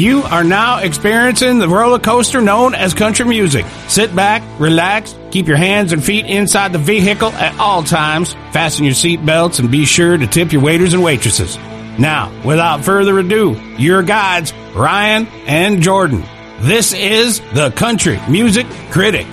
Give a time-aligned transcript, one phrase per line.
[0.00, 3.66] You are now experiencing the roller coaster known as country music.
[3.86, 8.86] Sit back, relax, keep your hands and feet inside the vehicle at all times, fasten
[8.86, 11.58] your seat belts, and be sure to tip your waiters and waitresses.
[11.98, 16.24] Now, without further ado, your guides, Ryan and Jordan.
[16.60, 19.26] This is the Country Music Critic.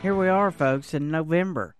[0.00, 1.74] Here we are, folks, in November.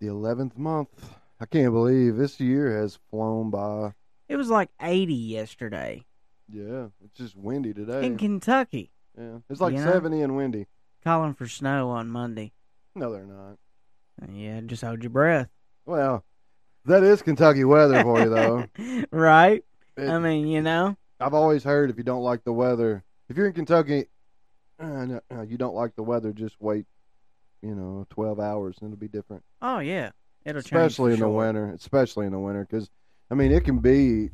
[0.00, 1.19] The 11th month.
[1.40, 3.92] I can't believe this year has flown by.
[4.28, 6.04] It was like 80 yesterday
[6.52, 8.04] Yeah, it's just windy today.
[8.06, 9.90] in Kentucky, yeah, it's like You know?
[9.92, 10.66] 70 and windy.
[11.02, 12.52] calling for snow on Monday.
[12.94, 13.56] No, they're not.
[14.32, 15.48] Yeah, just hold your breath.
[15.86, 16.24] Well,
[16.84, 18.66] that is Kentucky weather for you, though.
[19.10, 19.64] right?
[19.96, 23.36] It- I mean, you know, I've always heard if you don't like the weather, if
[23.36, 24.06] you're in Kentucky,
[24.78, 26.86] uh, no, no, you don't like the weather, just wait,
[27.62, 29.42] you know, 12 hours and it'll be different.
[29.62, 30.10] oh yeah,
[30.44, 31.72] it'll especially in the winter.
[31.72, 32.90] Especially in the winter, because
[33.30, 34.30] I mean, it can be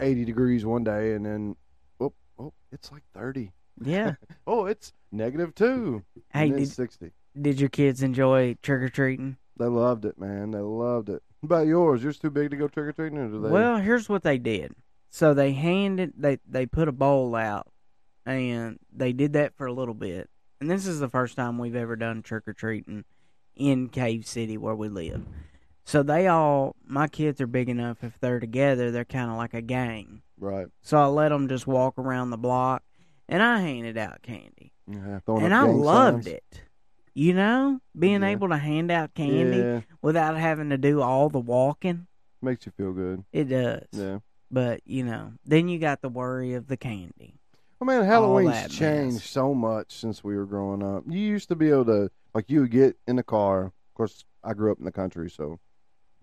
[0.00, 1.56] 80 degrees one day and then,
[2.00, 3.52] oh, oh, it's like 30.
[3.82, 4.14] Yeah.
[4.46, 6.02] Oh, it's negative two.
[6.32, 7.12] Hey, did, 60.
[7.38, 9.36] did your kids enjoy trick or treating?
[9.58, 10.52] They loved it, man.
[10.52, 11.22] They loved it.
[11.40, 12.02] What about yours?
[12.02, 13.50] Yours too big to go trick or treating, or do they?
[13.50, 14.72] Well, here's what they did.
[15.10, 17.66] So they handed they they put a bowl out,
[18.24, 20.30] and they did that for a little bit.
[20.62, 23.04] And this is the first time we've ever done trick or treating
[23.58, 25.26] in Cave City where we live.
[25.84, 27.98] So they all, my kids are big enough.
[28.02, 30.22] If they're together, they're kind of like a gang.
[30.38, 30.68] right.
[30.82, 32.82] So I let them just walk around the block,
[33.28, 36.26] and I handed out candy, Yeah, and I loved signs.
[36.26, 36.62] it.
[37.14, 38.28] You know, being Yeah.
[38.28, 42.06] able to hand out candy Yeah, without having to do all the walking.
[42.40, 43.24] makes you feel good.
[43.32, 43.86] It does.
[43.92, 44.18] Yeah.
[44.50, 47.37] But you know, then you got the worry of the candy.
[47.80, 48.72] Man, that Halloween's mess.
[48.74, 51.04] changed so much since we were growing up.
[51.08, 53.66] You used to be able to, like, you would get in the car.
[53.66, 55.60] Of course, I grew up in the country, so,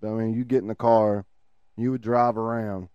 [0.01, 1.25] but, I mean, you get in the car,
[1.77, 2.89] you would drive around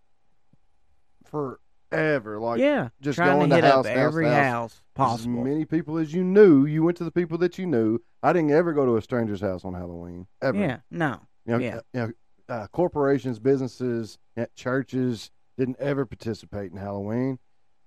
[1.24, 5.42] forever, like, yeah, just going to to house every house house, As possible.
[5.44, 7.98] many people as you knew, you went to the people that you knew.
[8.22, 10.58] I didn't ever go to a stranger's house on Halloween ever.
[10.58, 11.76] Yeah, no, You know, yeah.
[11.76, 12.12] uh, you know,
[12.54, 17.38] uh, corporations, businesses, uh, churches didn't ever participate in Halloween,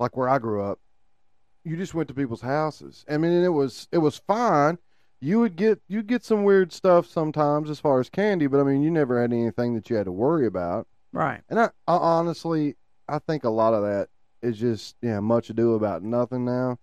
[0.03, 0.80] like where I grew up.
[1.64, 3.06] You just went to people's houses.
[3.09, 4.78] I mean, and it was it was fine.
[5.22, 8.63] You would get you get some weird stuff sometimes as far as candy, but I
[8.63, 10.88] mean, you never had anything that you had to worry about.
[11.13, 11.42] right.
[11.50, 12.75] And I, I honestly,
[13.08, 14.09] I think a lot of that
[14.42, 16.78] is just yeah, much ado about nothing now.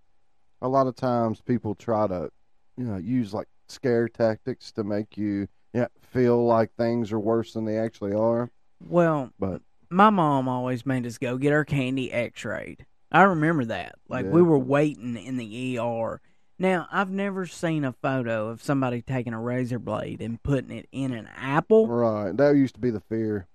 [0.63, 2.31] A lot of times people try to,
[2.79, 7.53] you know, use like scare tactics to make you yeah feel like things are worse
[7.53, 8.51] than they actually are.
[8.89, 9.61] Well, But
[9.91, 12.87] my mom always made us go get our candy X-rayed.
[13.13, 13.97] I remember that.
[14.09, 16.21] Like we were waiting in the ER.
[16.59, 20.89] Now I've never seen a photo of somebody taking a razor blade and putting it
[20.93, 21.89] in an apple.
[21.89, 23.47] right, that used to be the fear.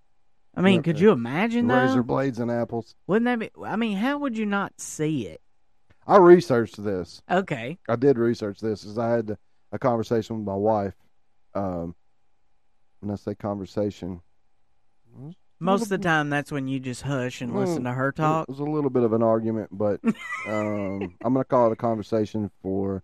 [0.58, 2.96] I mean, Yep, could you imagine Razor blades and apples.
[3.08, 3.52] Wouldn't that be?
[3.64, 5.42] I mean, how would you not see it?
[6.08, 7.22] I researched this.
[7.30, 7.78] Okay.
[7.90, 9.38] I did research this as I had
[9.72, 10.94] a conversation with my wife.
[11.54, 11.96] Um,
[13.02, 14.22] when I say conversation,
[15.60, 18.44] Most of the time, that's when you just hush and listen to her talk.
[18.44, 20.00] It was a little bit of an argument, but
[20.48, 23.04] um, I'm going to call it a conversation for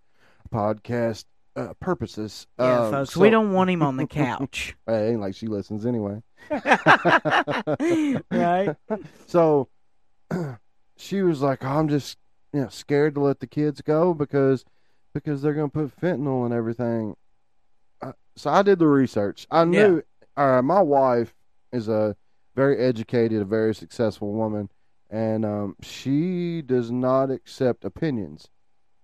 [0.53, 1.25] podcast
[1.56, 2.47] uh, purposes.
[2.59, 4.75] Yeah, Um, folks, so- we don't want him on the couch.
[4.88, 6.22] Hey, ain't like she listens anyway.
[8.31, 8.75] right?
[9.28, 9.69] So
[10.97, 12.18] she was like, "I'm just,
[12.53, 14.66] you know, scared to let the kids go because
[15.13, 17.16] because they're going to put fentanyl and everything."
[18.01, 19.47] Uh, so I did the research.
[19.51, 20.03] I knew
[20.38, 21.33] uh, my wife
[21.72, 22.16] is a
[22.56, 24.69] very educated, a very successful woman,
[25.09, 28.50] and um, she does not accept opinions.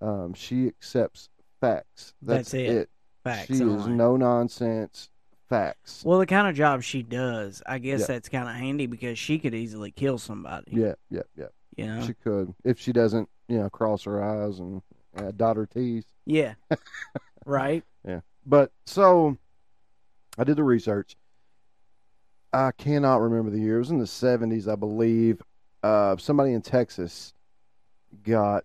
[0.02, 2.14] Um, she accepts facts.
[2.22, 2.90] That's, That's it.
[3.24, 3.48] Facts.
[3.48, 5.10] She is no nonsense
[5.50, 6.04] facts.
[6.06, 8.06] Well, the kind of job she does, I guess Yeah.
[8.08, 10.72] that's kind of handy because she could easily kill somebody.
[10.72, 11.48] yeah, yeah, yeah.
[11.76, 12.06] You know?
[12.06, 14.82] She could if she doesn't, you know, cross her eyes and
[15.16, 16.06] uh, dot her T's.
[16.26, 16.54] yeah.
[17.46, 17.84] right?
[18.08, 18.22] Yeah.
[18.46, 19.38] But so
[20.38, 21.16] I did the research.
[22.54, 23.76] I cannot remember the year.
[23.76, 25.42] It was in the seventies, I believe.
[25.84, 27.34] Uh, somebody in Texas
[28.24, 28.64] got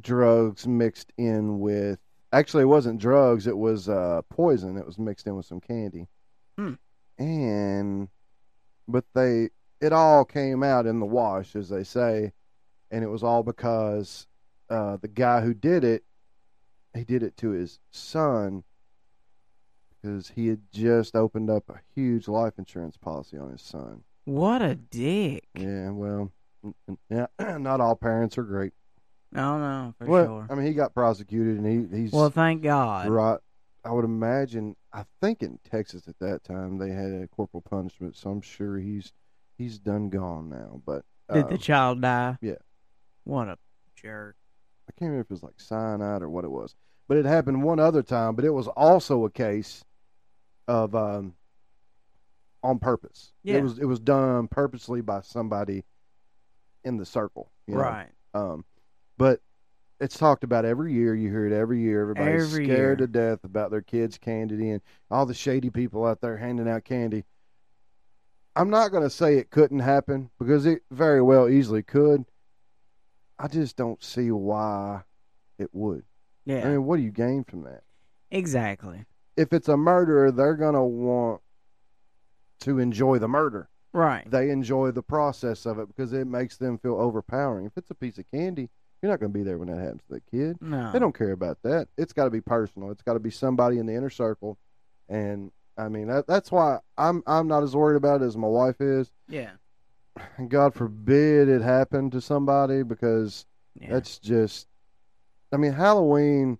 [0.00, 1.98] drugs mixed in with.
[2.32, 3.46] Actually, it wasn't drugs.
[3.46, 4.76] It was uh, poison.
[4.76, 6.08] It was mixed in with some candy.
[6.58, 6.74] Hmm.
[7.18, 8.08] And,
[8.88, 9.50] but they,
[9.80, 12.32] it all came out in the wash, as they say,
[12.90, 14.26] and it was all because
[14.68, 16.04] uh, the guy who did it
[16.94, 18.62] he did it to his son
[20.04, 24.02] because he had just opened up a huge life insurance policy on his son.
[24.24, 25.44] What a dick.
[25.54, 26.30] Yeah, well,
[27.08, 27.26] yeah,
[27.58, 28.72] not all parents are great.
[29.32, 30.46] No, no, for well, sure.
[30.50, 33.08] I mean, he got prosecuted and he he's Well, thank God.
[33.08, 33.40] right.
[33.84, 34.76] I would imagine.
[34.92, 38.78] I think in Texas at that time they had a corporal punishment, so I'm sure
[38.78, 39.12] he's
[39.58, 40.80] he's done gone now.
[40.86, 42.38] But Did the um, child die?
[42.40, 42.54] yeah.
[43.24, 43.58] What a
[43.96, 44.36] jerk.
[44.88, 46.74] I can't remember if it was like cyanide or what it was,
[47.08, 48.36] but it happened one other time.
[48.36, 49.84] But it was also a case
[50.68, 51.34] of um,
[52.62, 53.32] on purpose.
[53.42, 53.56] Yeah.
[53.56, 55.84] It was it was done purposely by somebody
[56.84, 57.50] in the circle.
[57.66, 57.80] you know?
[57.80, 58.08] Right.
[58.34, 58.64] Um,
[59.16, 59.40] but
[60.00, 61.14] it's talked about every year.
[61.14, 62.02] You hear it every year.
[62.02, 63.06] Everybody's Every scared year.
[63.06, 66.84] to death about their kids' candy and all the shady people out there handing out
[66.84, 67.24] candy.
[68.56, 72.24] I'm not going to say it couldn't happen because it very well easily could.
[73.38, 75.02] I just don't see why
[75.58, 76.04] it would.
[76.44, 76.64] Yeah.
[76.64, 77.82] I mean, what do you gain from that?
[78.30, 79.04] exactly.
[79.36, 81.40] If it's a murderer, they're going to want
[82.60, 83.68] to enjoy the murder.
[83.92, 84.28] Right.
[84.30, 87.66] They enjoy the process of it because it makes them feel overpowering.
[87.66, 88.68] If it's a piece of candy,
[89.02, 90.56] you're not going to be there when that happens to the kid.
[90.60, 90.90] No.
[90.92, 91.88] They don't care about that.
[91.96, 92.90] It's got to be personal.
[92.90, 94.58] It's got to be somebody in the inner circle,
[95.08, 98.48] and I mean that, that's why I'm I'm not as worried about it as my
[98.48, 99.10] wife is.
[99.28, 99.50] Yeah.
[100.48, 103.46] God forbid it happened to somebody because
[103.80, 103.90] Yeah.
[103.92, 104.68] that's just.
[105.52, 106.58] I mean Halloween.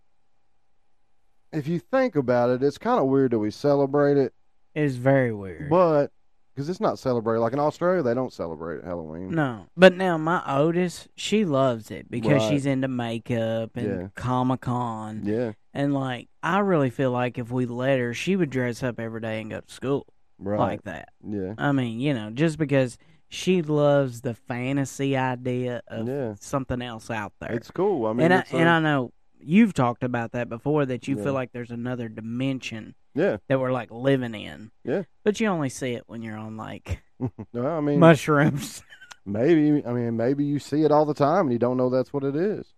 [1.54, 4.32] If you think about it, it's kind of weird that we celebrate it,
[4.74, 5.70] it's very weird.
[5.70, 6.10] but
[6.54, 9.30] because it's not celebrated like in Australia, they don't celebrate Halloween.
[9.30, 12.50] No, but now my Otis, she loves it because Right.
[12.50, 14.08] she's into makeup and Yeah.
[14.14, 18.50] Comic Con, Yeah, and like I really feel like if we let her, she would
[18.50, 20.06] dress up every day and go to school
[20.38, 20.58] right.
[20.58, 21.08] like that.
[21.26, 22.98] yeah, I mean, you know, just because
[23.28, 26.34] she loves the fantasy idea of Yeah.
[26.38, 27.50] something else out there.
[27.52, 28.06] it's cool.
[28.06, 29.12] I mean, and I, and I know
[29.44, 31.24] you've talked about that before that you Yeah.
[31.24, 34.70] feel like there's another dimension yeah, that we're like living in.
[34.84, 35.02] Yeah.
[35.22, 37.02] But you only see it when you're on like
[37.52, 38.82] no, I mean, mushrooms.
[39.24, 39.84] maybe.
[39.86, 42.24] I mean, maybe you see it all the time and you don't know that's what
[42.24, 42.72] it is.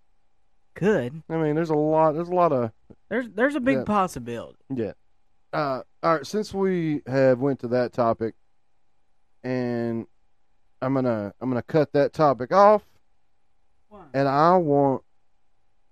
[0.74, 1.22] Could.
[1.30, 2.12] I mean, there's a lot.
[2.12, 2.70] There's a lot of
[3.08, 3.84] There's there's a big Yeah.
[3.84, 4.58] possibility.
[4.74, 4.92] yeah.
[5.52, 6.26] Uh, all right.
[6.26, 8.34] Since we have went to that topic,
[9.42, 10.06] and
[10.82, 12.82] I'm gonna I'm gonna cut that topic off,
[14.12, 15.02] and I want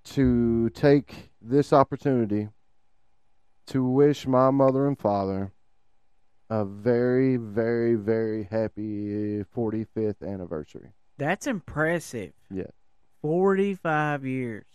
[0.05, 2.49] to take this opportunity
[3.67, 5.53] to wish my mother and father
[6.51, 10.93] a very very very happy 45th anniversary.
[11.17, 12.33] That's impressive.
[12.51, 12.65] Yeah.
[13.23, 14.67] 45 years.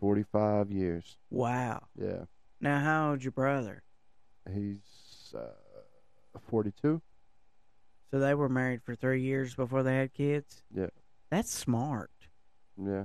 [0.00, 1.16] 45 years.
[1.30, 1.86] Wow.
[1.98, 2.24] Yeah.
[2.60, 3.82] Now, how old's your brother?
[4.52, 7.00] He's uh, 42.
[8.10, 10.62] So they were married for three years before they had kids?
[10.74, 10.88] Yeah.
[11.30, 12.10] That's smart.
[12.82, 13.04] Yeah.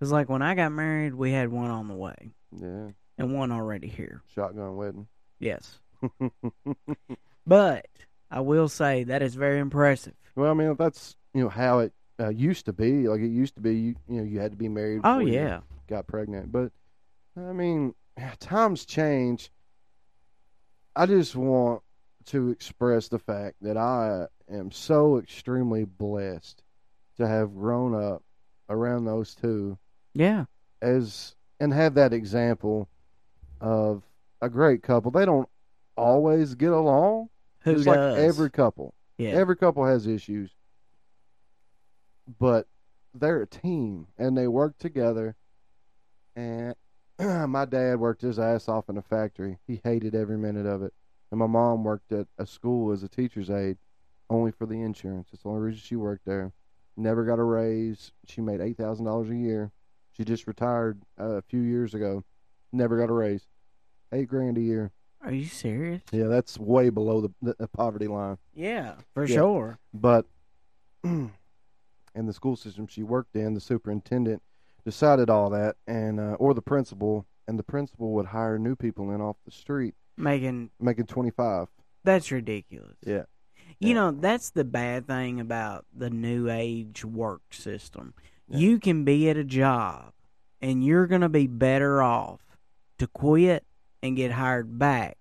[0.00, 2.88] Because, like, when I got married, we had one on the way Yeah.
[3.18, 4.22] and one already here.
[4.34, 5.06] Shotgun wedding.
[5.38, 5.78] Yes.
[7.46, 7.86] But
[8.30, 10.14] I will say that is very impressive.
[10.36, 13.08] well, I mean, that's you know how it uh, used to be.
[13.08, 15.00] Like it used to be, you, you know, you had to be married.
[15.04, 15.60] Oh, yeah.
[15.88, 16.52] got pregnant.
[16.52, 16.70] But
[17.36, 17.94] I mean,
[18.38, 19.50] times change.
[20.94, 21.82] I just want
[22.26, 26.62] to express the fact that I am so extremely blessed
[27.16, 28.22] to have grown up
[28.68, 29.76] around those two
[30.14, 30.44] Yeah.
[30.82, 32.88] as and have that example
[33.60, 34.02] of
[34.40, 35.10] a great couple.
[35.10, 35.48] They don't
[35.96, 37.28] always get along.
[37.60, 38.16] Who just does?
[38.16, 38.94] like every couple.
[39.18, 39.30] yeah.
[39.30, 40.50] Every couple has issues.
[42.38, 42.66] But
[43.14, 45.36] they're a team and they work together.
[46.36, 46.74] And
[47.18, 49.58] my dad worked his ass off in a factory.
[49.66, 50.94] He hated every minute of it.
[51.30, 53.78] And my mom worked at a school as a teacher's aide
[54.30, 55.28] only for the insurance.
[55.32, 56.52] It's the only reason she worked there.
[56.96, 58.12] Never got a raise.
[58.26, 59.72] She made $8,000 a year.
[60.20, 62.22] She just retired uh, a few years ago.
[62.74, 63.46] Never got a raise.
[64.12, 64.92] Eight grand a year.
[65.22, 66.02] Are you serious?
[66.12, 68.36] Yeah, that's way below the, the, the poverty line.
[68.52, 69.36] Yeah, for Yeah.
[69.36, 69.78] sure.
[69.94, 70.26] But
[71.04, 71.30] in
[72.14, 74.42] the school system she worked in, the superintendent
[74.84, 79.12] decided all that, and uh, or the principal, and the principal would hire new people
[79.12, 81.68] in off the street, Making making twenty five.
[82.04, 82.98] that's ridiculous.
[83.06, 83.22] Yeah.
[83.78, 83.94] You Yeah.
[83.94, 88.12] know, that's the bad thing about the new age work system.
[88.50, 88.58] Yeah.
[88.58, 90.12] You can be at a job
[90.60, 92.40] and you're going to be better off
[92.98, 93.64] to quit
[94.02, 95.16] and get hired back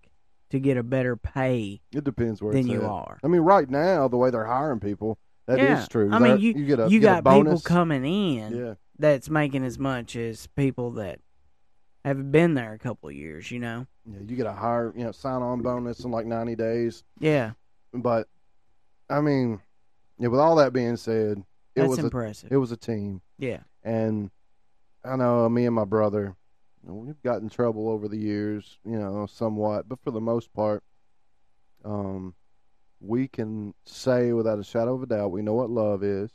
[0.50, 2.90] to get a better pay It depends where than you at.
[2.90, 3.20] are.
[3.24, 5.86] I mean, right now the way they're hiring people, that is Yeah.
[5.90, 6.10] true.
[6.12, 9.64] I mean, They're- you- get a you get got people coming in Yeah, that's making
[9.64, 11.20] as much as people that
[12.04, 13.86] have been there a couple of years, you know?
[14.06, 17.04] yeah, you get a higher, you know, sign on bonus in like ninety days.
[17.20, 17.52] Yeah,
[17.94, 18.28] But
[19.10, 19.60] I mean,
[20.18, 20.28] yeah.
[20.30, 21.44] With all that being said,
[21.80, 22.52] it that's was a, impressive.
[22.52, 23.22] it was a team.
[23.38, 23.60] yeah.
[23.84, 24.30] And
[25.04, 26.36] I know me and my brother,
[26.84, 30.84] we've got in trouble over the years, you know, somewhat, but for the most part,
[31.86, 32.34] um,
[33.00, 36.30] we can say without a shadow of a doubt we know what love is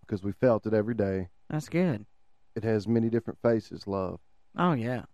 [0.00, 1.28] because we felt it every day.
[1.48, 2.04] That's good.
[2.54, 4.20] It has many different faces, love,
[4.56, 5.04] Oh, yeah.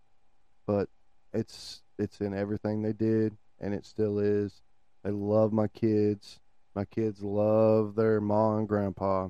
[0.67, 0.89] but
[1.33, 4.61] it's it's in everything they did, and it still is.
[5.05, 6.41] They love my kids.
[6.75, 9.29] My kids love their ma and grandpa.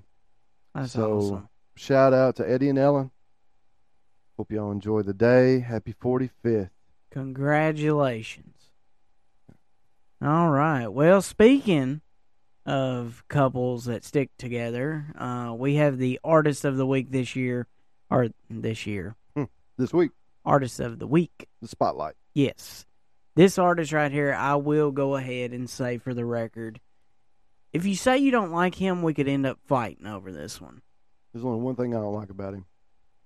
[0.75, 1.49] That's So- awesome.
[1.77, 3.11] Shout out to Eddie and Ellen.
[4.37, 5.61] Hope y'all enjoy the day.
[5.61, 6.71] Happy 45th.
[7.11, 8.71] Congratulations.
[10.23, 10.87] All right.
[10.89, 12.03] Well, speaking
[12.67, 17.67] of couples that stick together, uh, we have the artist of the week this year,
[18.11, 19.17] or this year,
[19.79, 20.11] This week,
[20.45, 21.49] artist of the week.
[21.63, 22.15] the spotlight.
[22.35, 22.85] Yes.
[23.35, 26.81] This artist right here, I will go ahead and say for the record,
[27.73, 30.83] if you say you don't like him, we could end up fighting over this one.
[31.33, 32.67] There's only one thing I don't like about him.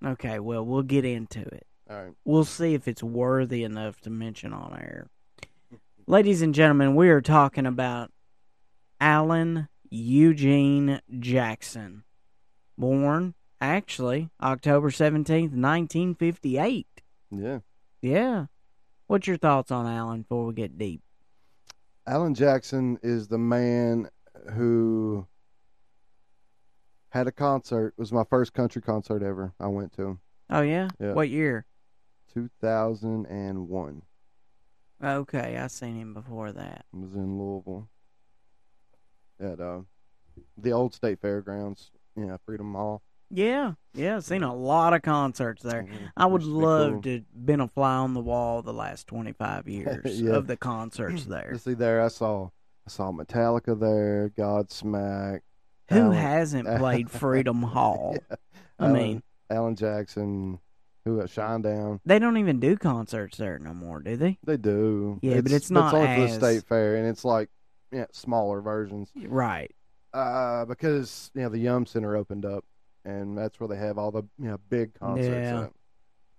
[0.05, 1.67] Okay, well, we'll get into it.
[1.89, 2.15] All right.
[2.25, 5.09] We'll see if it's worthy enough to mention on air.
[6.07, 8.11] Ladies and gentlemen, we are talking about
[9.01, 12.05] Alan Eugene Jackson.
[12.77, 16.87] Born, actually, October 17th, 1958.
[17.31, 17.59] Yeah.
[18.03, 18.47] Yeah.
[19.07, 21.03] What's your thoughts on Alan before we get deep?
[22.07, 24.09] Alan Jackson is the man
[24.53, 25.27] who
[27.11, 27.89] had a concert.
[27.97, 29.53] It was my first country concert ever.
[29.61, 30.19] I went to
[30.51, 30.89] Oh, yeah?
[31.01, 31.13] Yeah.
[31.15, 31.65] What year?
[32.35, 34.03] 2001.
[35.03, 36.85] Okay, I seen him before that.
[36.93, 37.89] It was in Louisville
[39.41, 39.81] at uh,
[40.57, 41.91] the old state fairgrounds.
[42.17, 43.03] Yeah, Freedom Hall.
[43.31, 45.83] Yeah, yeah, seen a lot of concerts there.
[45.83, 46.11] Mhm.
[46.17, 47.03] I would Used to be love cool.
[47.03, 50.35] to been a fly on the wall the last twenty five years Yeah.
[50.35, 51.57] of the concerts there.
[51.59, 52.51] See there, I saw
[52.87, 55.41] I saw Metallica there, Godsmack.
[55.91, 58.17] Who Alan- hasn't played Freedom Hall?
[58.31, 58.37] Yeah.
[58.79, 60.59] I Alan- mean, Alan Jackson,
[61.05, 62.01] who at Shinedown.
[62.05, 64.39] they don't even do concerts there no more, do they?
[64.45, 65.19] They do.
[65.23, 67.49] Yeah, but it's not only for as- the state fair, and it's like
[67.93, 69.11] yeah, smaller versions.
[69.27, 69.71] Right.
[70.13, 72.65] Uh, because you know the Yum Center opened up,
[73.05, 75.29] and that's where they have all the you know big concerts.
[75.29, 75.63] Yeah.
[75.65, 75.73] At.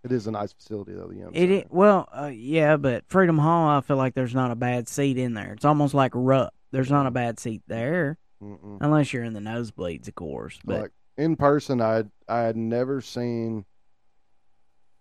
[0.05, 1.07] It is a nice facility though.
[1.07, 4.55] The Yum It, well, uh, yeah, but Freedom Hall, I feel like there's not a
[4.55, 5.53] bad seat in there.
[5.53, 6.53] It's almost like Rupp.
[6.71, 8.77] There's not a bad seat there, Mm-mm.
[8.81, 10.59] unless you're in the nosebleeds, of course.
[10.63, 13.65] But like in person, I I had never seen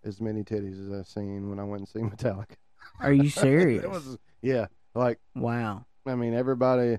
[0.05, 2.57] as many titties as I've seen when I went and seen Metallica.
[3.01, 3.85] are you serious?
[3.85, 5.85] it was yeah, like wow.
[6.07, 6.99] I mean everybody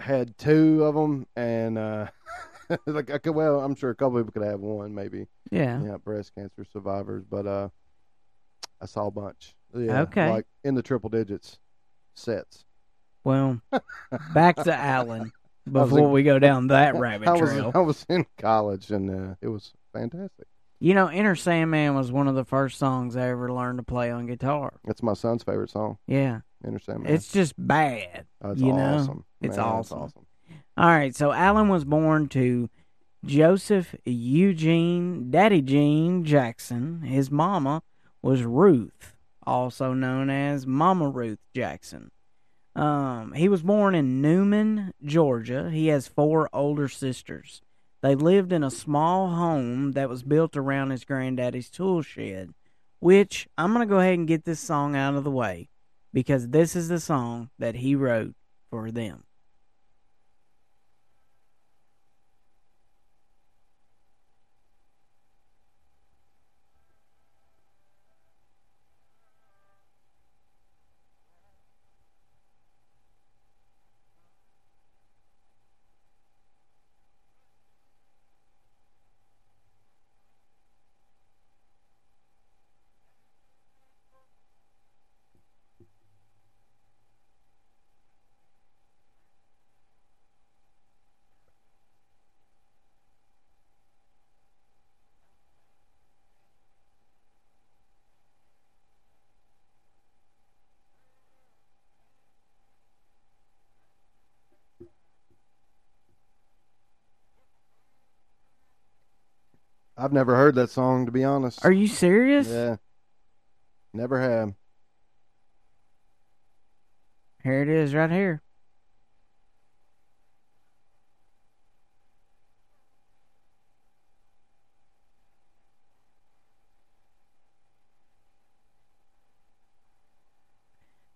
[0.00, 2.06] had two of them, and uh
[2.86, 5.26] like I could, well, I'm sure a couple people could have one maybe.
[5.50, 5.82] Yeah.
[5.82, 7.68] Yeah, breast cancer survivors, but uh
[8.80, 9.54] I saw a bunch.
[9.74, 10.30] Yeah, Okay.
[10.30, 11.58] like in the triple digits
[12.14, 12.64] sets.
[13.24, 13.60] Well,
[14.34, 15.32] back to Alan
[15.70, 17.72] before a- we go down that rabbit I was trail.
[17.74, 20.46] I was in college and uh, it was fantastic.
[20.78, 24.10] You know, Enter Sandman was one of the first songs I ever learned to play
[24.10, 24.74] on guitar.
[24.84, 25.96] That's my son's favorite song.
[26.06, 26.40] Yeah.
[26.66, 27.12] Enter Sandman.
[27.14, 28.26] It's just bad.
[28.42, 29.24] Oh, it's you know, awesome.
[29.40, 30.10] it's Man, awesome.
[30.78, 32.68] All right, so Alan was born to
[33.24, 37.00] Joseph Eugene Daddy Gene Jackson.
[37.00, 37.82] His mama
[38.20, 39.16] was Ruth,
[39.46, 42.10] also known as Mama Ruth Jackson.
[42.74, 45.70] Um, he was born in Newnan, Georgia.
[45.70, 47.62] He has four older sisters.
[48.02, 52.52] They lived in a small home that was built around his granddaddy's tool shed,
[53.00, 55.70] which I'm going to go ahead and get this song out of the way
[56.12, 58.34] because this is the song that he wrote
[58.68, 59.25] for them.
[110.06, 111.64] I've never heard that song to be honest.
[111.64, 112.46] Are you serious?
[112.46, 112.76] Yeah.
[113.92, 114.54] Never have.
[117.42, 118.40] Here it is, right here.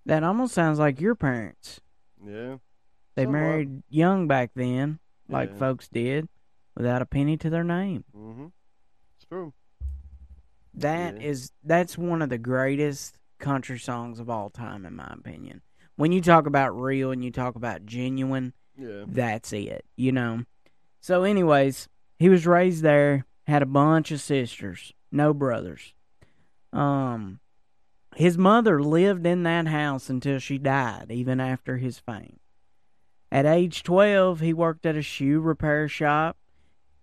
[0.06, 1.80] That almost sounds like your parents.
[2.26, 2.56] Yeah.
[3.14, 3.38] They Somewhat.
[3.38, 5.58] married young back then, like Yeah.
[5.58, 6.28] folks did,
[6.74, 8.04] without a penny to their name.
[8.16, 8.46] Mm-hmm.
[9.30, 9.52] It's true.
[10.74, 11.28] That Yeah.
[11.28, 15.62] is that's one of the greatest country songs of all time, in my opinion.
[15.94, 19.04] When you talk about real and you talk about genuine, Yeah.
[19.06, 20.44] that's it, you know.
[21.00, 25.94] So, anyways, he was raised there, had a bunch of sisters, no brothers.
[26.72, 27.38] Um,
[28.16, 32.40] His mother lived in that house until she died, even after his fame.
[33.30, 36.36] At age 12, he worked at a shoe repair shop.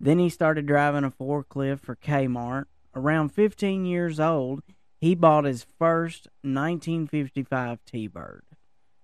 [0.00, 2.64] Then he started driving a forklift for Kmart.
[2.94, 4.62] Around 15 years old,
[5.00, 8.44] he bought his first 1955 T-Bird.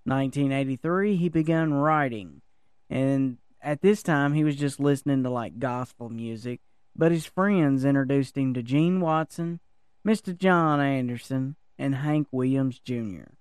[0.05, 2.43] 1983, he began writing,
[2.91, 6.61] and at this time he was just listening to like gospel music.
[6.95, 9.61] But his friends introduced him to Gene Watson,
[10.07, 10.37] Mr.
[10.37, 13.33] John Anderson, and Hank Williams Jr.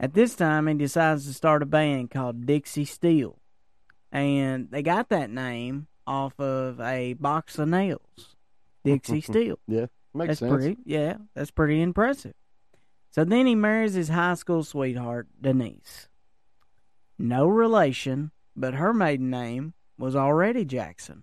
[0.00, 3.38] At this time, he decides to start a band called Dixie Steel,
[4.10, 8.36] and they got that name off of a box of nails,
[8.84, 9.58] Dixie Steel.
[9.66, 10.52] Yeah, makes that's sense.
[10.52, 10.76] pretty.
[10.84, 12.34] Yeah, that's pretty impressive.
[13.10, 16.08] So then he marries his high school sweetheart, Denise.
[17.18, 21.22] No relation, but her maiden name was already Jackson.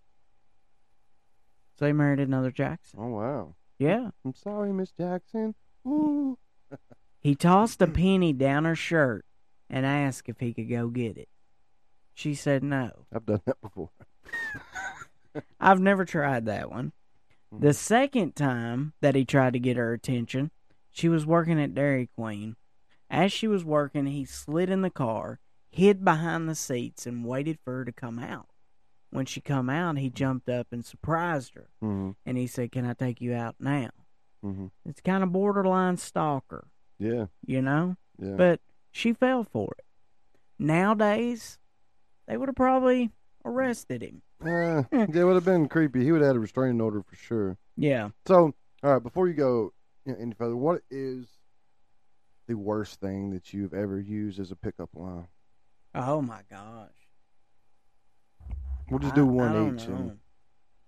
[1.77, 2.99] So he married another Jackson.
[3.01, 3.55] Oh wow.
[3.79, 4.09] Yeah.
[4.25, 5.55] I'm sorry, Miss Jackson.
[5.87, 6.37] Ooh.
[7.21, 9.25] He tossed a penny down her shirt
[9.69, 11.27] and asked if he could go get it.
[12.13, 13.05] She said no.
[13.13, 13.89] I've done that before.
[15.59, 16.91] I've never tried that one.
[17.57, 20.51] The second time that he tried to get her attention,
[20.91, 22.55] she was working at Dairy Queen.
[23.09, 25.39] As she was working, he slid in the car,
[25.71, 28.47] hid behind the seats, and waited for her to come out.
[29.11, 32.85] When she come out, he jumped up and surprised her, hmm and he said, "Can
[32.85, 33.89] I take you out now?"
[34.43, 36.67] hmm It's kind of borderline stalker,
[36.99, 37.25] Yeah.
[37.45, 37.95] you know.
[38.19, 38.35] Yeah.
[38.35, 38.61] But
[38.91, 39.85] she fell for it.
[40.59, 41.57] Nowadays,
[42.29, 43.11] they would have probably
[43.43, 44.21] arrested him.
[44.41, 46.03] Uh, it would have been creepy.
[46.03, 47.57] He would have had a restraining order for sure.
[47.75, 48.09] Yeah.
[48.27, 49.73] So, all right, before you go
[50.05, 51.27] you know, any further, what is
[52.47, 55.27] the worst thing that you've ever used as a pickup line?
[55.95, 56.91] Oh my gosh.
[58.89, 59.87] We'll just do I one don't each.
[59.87, 59.95] know.
[59.95, 60.09] And,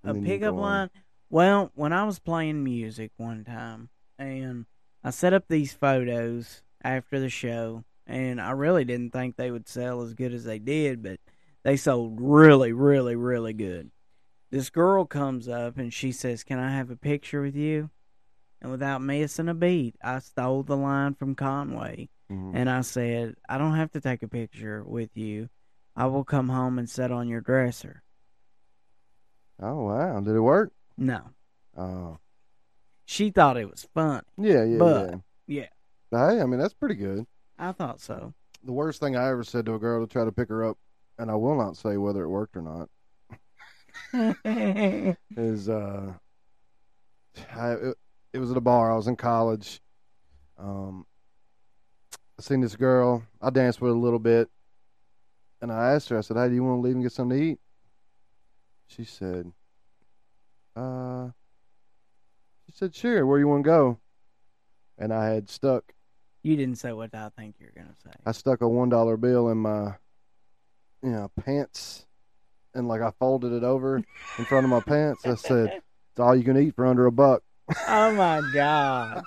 [0.03, 0.89] a and then pickup line.
[1.29, 4.65] Well, when I was playing music one time, and
[5.03, 9.67] I set up these photos after the show, and I really didn't think they would
[9.67, 11.19] sell as good as they did, but
[11.63, 13.91] they sold really, really, really good.
[14.49, 17.89] This girl comes up and she says, "Can I have a picture with you?"
[18.61, 22.51] And without missing a beat, I stole the line from Conway, Mhm.
[22.55, 25.49] and I said, "I don't have to take a picture with you.
[25.95, 28.03] I will come home and sit on your dresser."
[29.59, 30.19] Oh wow!
[30.21, 30.73] Did it work?
[30.97, 31.21] No.
[31.77, 32.17] Oh
[33.05, 34.21] She thought it was funny.
[34.37, 35.09] yeah, yeah, But-
[35.47, 35.67] yeah.
[36.11, 36.29] Yeah.
[36.29, 37.25] Hey, I mean that's pretty good.
[37.57, 38.33] I thought so.
[38.63, 40.77] The worst thing I ever said to a girl to try to pick her up,
[41.21, 42.89] and I will not say whether it worked or not,
[45.37, 46.13] is uh,
[47.55, 47.97] I, it,
[48.33, 48.91] it was at a bar.
[48.91, 49.81] I was in college.
[50.57, 51.05] Um,
[52.39, 53.21] I seen this girl.
[53.39, 54.49] I danced with her a little bit,
[55.61, 56.17] and I asked her.
[56.17, 57.59] I said, "Hey, do you want to leave and get something to eat?"
[58.87, 59.51] She said,
[60.75, 61.29] "Uh."
[62.65, 63.27] She said, "Sure.
[63.27, 63.99] Where you want to go?"
[64.97, 65.93] And I had stuck.
[66.41, 68.09] you didn't say what I think you're gonna say.
[68.25, 69.93] I stuck a one dollar bill in my,
[71.03, 72.05] you know, pants,
[72.73, 75.25] and like I folded it over in front of my pants.
[75.25, 77.43] I said, "It's all you can eat for under a buck."
[77.87, 79.23] Oh my god,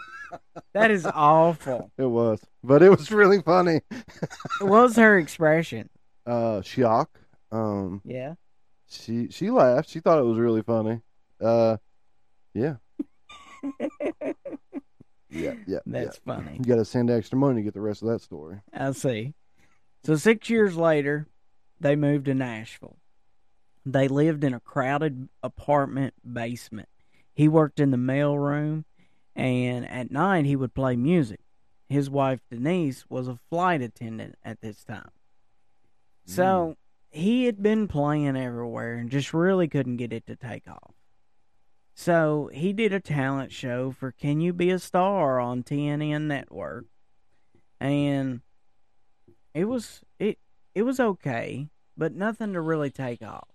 [0.72, 1.90] that is awful.
[1.98, 3.80] It was, but it was really funny.
[4.60, 5.88] What was her expression?
[6.26, 7.18] Uh, shock.
[7.52, 8.34] Um, Yeah.
[8.88, 9.88] she she laughed.
[9.88, 11.00] She thought it was really funny.
[11.40, 11.76] Uh,
[12.54, 12.76] yeah,
[15.30, 15.78] yeah, yeah.
[15.86, 16.34] That's yeah.
[16.34, 16.56] funny.
[16.58, 18.60] You got to send extra money to get the rest of that story.
[18.72, 19.34] I see.
[20.04, 21.26] So six years later,
[21.80, 22.96] they moved to Nashville.
[23.86, 26.88] They lived in a crowded apartment basement.
[27.34, 28.84] He worked in the mail room,
[29.36, 31.40] and at night he would play music.
[31.88, 35.10] His wife Denise was a flight attendant at this time.
[36.24, 36.76] So
[37.12, 37.18] hmm.
[37.18, 40.94] he had been playing everywhere and just really couldn't get it to take off.
[41.94, 46.86] So he did a talent show for Can You Be a Star on TNN Network.
[47.80, 48.40] And
[49.52, 50.38] it was it
[50.74, 53.48] it was okay, but nothing to really take off.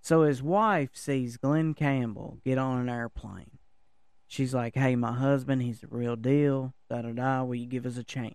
[0.00, 3.58] So his wife sees Glen Campbell get on an airplane.
[4.26, 6.74] She's like, "Hey, my husband, he's the real deal.
[6.88, 7.44] Da da da.
[7.44, 8.34] Will you give us a chance?"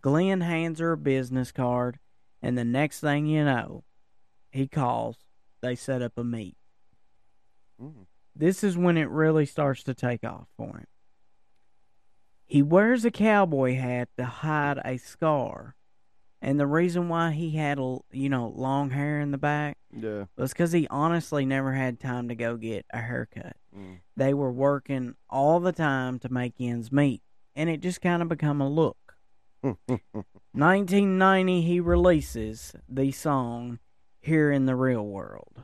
[0.00, 1.98] Glenn hands her a business card,
[2.42, 3.84] and the next thing you know,
[4.50, 5.16] he calls.
[5.62, 6.58] They set up a meet.
[7.80, 8.06] Mm.
[8.36, 10.86] This is when it really starts to take off for him.
[12.44, 15.74] He wears a cowboy hat to hide a scar.
[16.44, 20.26] And the reason why he had a you know long hair in the back Yeah.
[20.36, 23.56] was because he honestly never had time to go get a haircut.
[23.74, 24.00] Mm.
[24.14, 27.22] They were working all the time to make ends meet,
[27.56, 29.16] and it just kind of become a look.
[30.52, 33.78] 1990, he releases the song
[34.20, 35.62] "Here in the Real World."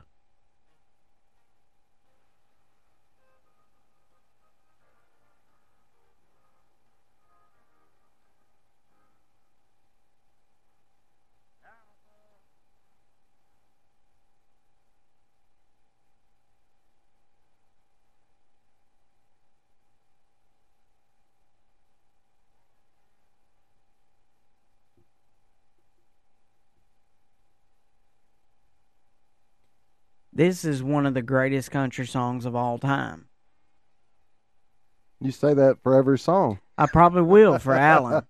[30.41, 33.27] This is one of the greatest country songs of all time.
[35.19, 36.59] You say that for every song.
[36.79, 38.23] I probably will for Alan.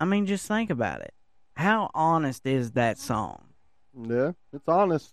[0.00, 1.12] I mean, just think about it.
[1.56, 3.48] How honest is that song?
[3.94, 5.12] Yeah, it's honest.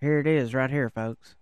[0.00, 1.35] Here it is, right here, folks.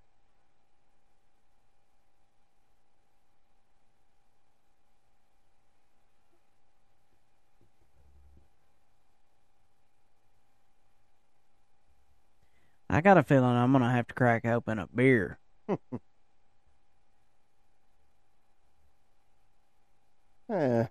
[12.94, 15.38] I got a feeling I'm gonna have to crack open a beer.
[20.48, 20.86] Yeah,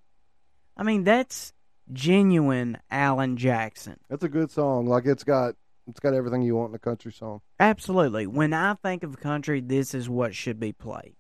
[0.78, 1.54] I mean, that's
[1.92, 4.00] genuine Alan Jackson.
[4.10, 4.86] that's a good song.
[4.86, 5.56] Like it's got
[5.88, 7.42] it's got everything you want in a country song.
[7.60, 8.26] Absolutely.
[8.28, 11.16] When I think of country, this is what should be played,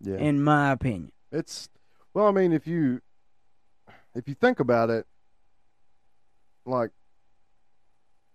[0.00, 1.12] Yeah, in my opinion.
[1.32, 1.68] it's
[2.14, 2.26] well.
[2.26, 3.00] I mean, if you
[4.14, 5.06] if you think about it,
[6.64, 6.90] like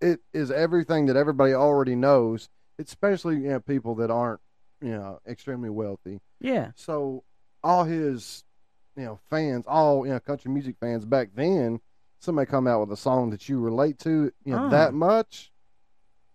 [0.01, 4.39] it is everything that everybody already knows, especially you know people that aren't
[4.81, 6.19] you know extremely wealthy.
[6.39, 6.71] Yeah.
[6.75, 7.23] So
[7.63, 8.43] all his,
[8.97, 11.79] you know, fans, all you know, country music fans back then,
[12.19, 14.69] somebody come out with a song that you relate to, you know, Oh.
[14.69, 15.51] that much.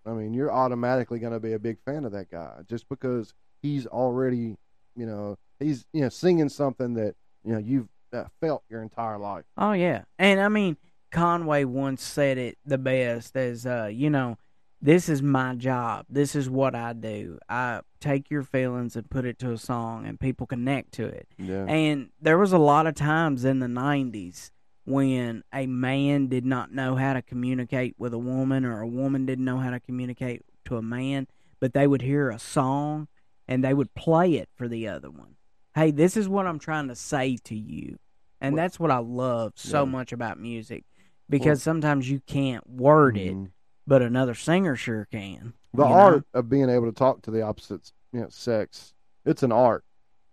[0.07, 3.35] I mean, you're automatically going to be a big fan of that guy just because
[3.61, 4.57] he's already,
[4.95, 9.19] you know, he's you know singing something that you know you've uh, felt your entire
[9.19, 9.45] life.
[9.59, 10.77] Oh yeah, and I mean
[11.11, 14.38] Conway once said it the best as uh, you know,
[14.83, 16.07] this is my job.
[16.09, 17.38] This is what I do.
[17.49, 21.29] I take your feelings and put it to a song, and people connect to it.
[21.38, 24.51] Yeah, And there was a lot of times in the '90s
[24.85, 29.27] when a man did not know how to communicate with a woman, or a woman
[29.27, 31.27] didn't know how to communicate to a man,
[31.61, 33.09] but they would hear a song
[33.49, 35.37] and they would play it for the other one.
[35.75, 37.99] Hey, this is what I'm trying to say to you.
[38.40, 39.90] And Well- that's what I love so Yeah.
[39.90, 40.85] much about music
[41.29, 43.51] because sometimes you can't word it, Mhm.
[43.87, 45.55] but another singer sure can.
[45.75, 45.95] the you know?
[45.95, 48.95] art of being able to talk to the opposite you know, sex,
[49.27, 49.85] it's an art.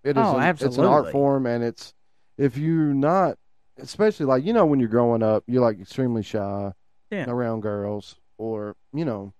[0.03, 1.93] It is Oh, an, It's an art form, and it's
[2.38, 3.38] if you're not,
[3.77, 6.73] especially like you know when you're growing up, you're like extremely shy
[7.12, 7.29] Yeah.
[7.29, 9.34] around girls, or you know,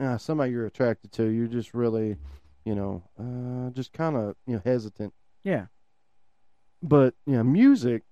[0.00, 2.16] uh, somebody you're attracted to, you're just really,
[2.64, 5.14] you know, uh, just kind of you know hesitant.
[5.44, 5.66] Yeah.
[6.82, 8.02] But you know, music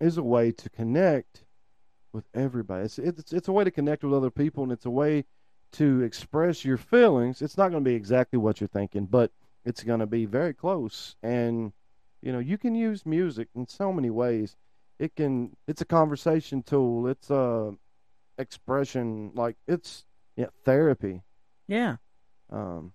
[0.00, 1.44] is a way to connect
[2.12, 2.84] with everybody.
[2.84, 5.24] It's it's it's a way to connect with other people, and it's a way
[5.72, 7.42] to express your feelings.
[7.42, 9.30] It's not going to be exactly what you're thinking, but
[9.64, 11.16] it's going to be very close.
[11.22, 11.72] And
[12.22, 14.56] you know, you can use music in so many ways.
[14.98, 15.56] It can.
[15.66, 17.06] It's a conversation tool.
[17.06, 17.74] It's a
[18.38, 19.32] expression.
[19.34, 20.04] Like it's
[20.36, 21.22] yeah, therapy.
[21.66, 21.96] Yeah.
[22.50, 22.92] Um,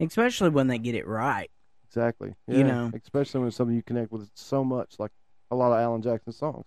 [0.00, 1.50] Especially when they get it right.
[1.86, 2.34] exactly.
[2.48, 2.90] You Yeah, know.
[2.94, 5.12] especially when it's something you connect with so much, like
[5.50, 6.64] a lot of Alan Jackson songs.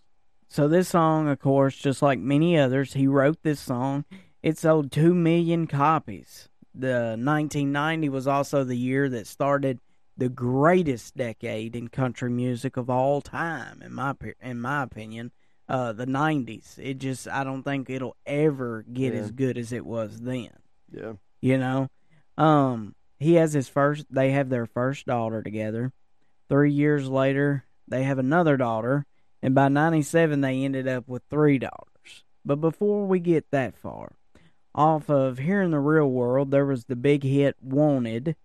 [0.47, 4.05] So this song, of course, just like many others, he wrote this song.
[4.41, 6.49] It sold two million copies.
[6.73, 9.79] The 1990 was also the year that started
[10.17, 15.31] the greatest decade in country music of all time, in my in my opinion.
[15.67, 16.77] Uh, the 90s.
[16.77, 19.21] It just I don't think it'll ever get Yeah.
[19.21, 20.51] as good as it was then.
[20.91, 21.13] Yeah.
[21.41, 21.87] You know,
[22.37, 24.05] um, he has his first.
[24.11, 25.91] They have their first daughter together.
[26.49, 29.05] Three years later, they have another daughter,
[29.45, 32.23] and by '97 they ended up with three daughters.
[32.43, 34.15] But before we get that far,
[34.73, 38.35] off of here in the real world, there was the big hit "Wanted."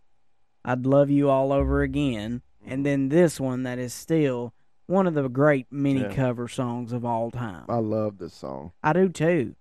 [0.63, 2.83] I'd love you all over again, and mm-hmm.
[2.83, 4.53] then this one that is still
[4.87, 6.15] one of the great mini Yeah.
[6.15, 7.65] cover songs of all time.
[7.69, 8.73] I love this song.
[8.83, 9.55] I do too.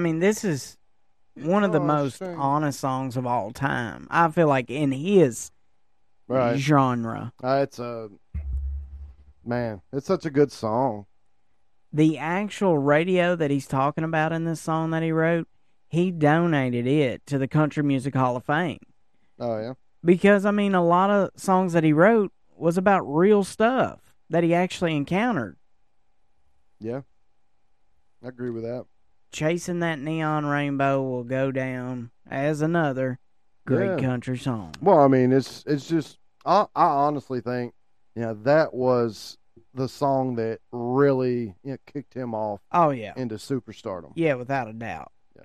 [0.00, 0.76] Mean, this is
[1.34, 4.06] one of the Oh, most honest songs of all time.
[4.10, 5.52] I feel like in his
[6.28, 6.56] Right.
[6.58, 8.08] genre, Uh, it's a
[9.44, 9.82] man.
[9.92, 11.06] It's such a good song.
[11.92, 15.48] the actual radio that he's talking about in this song that he wrote,
[15.88, 18.78] he donated it to the Country Music Hall of Fame.
[19.40, 19.72] Oh yeah.
[20.04, 24.44] Because I mean, a lot of songs that he wrote was about real stuff that
[24.44, 25.56] he actually encountered.
[26.78, 27.00] Yeah.
[28.24, 28.84] I agree with that.
[29.32, 33.18] Chasing that neon rainbow will go down as another
[33.66, 34.08] great Yeah.
[34.08, 34.74] country song.
[34.80, 37.74] Well, I mean, it's it's just I, I honestly think,
[38.16, 39.38] yeah, that was
[39.72, 44.12] the song that really you know, kicked him off Oh yeah, into superstardom.
[44.16, 45.12] yeah, without a doubt.
[45.36, 45.44] Yeah.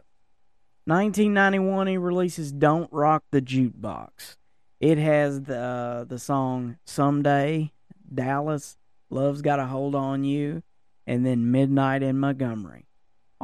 [0.85, 4.37] 1991, he releases "Don't Rock the Jukebox."
[4.79, 7.71] It has the uh, the song "Someday,"
[8.13, 8.77] "Dallas,"
[9.09, 10.63] "Love's Got a Hold on You,"
[11.05, 12.84] and then "Midnight in Montgomery."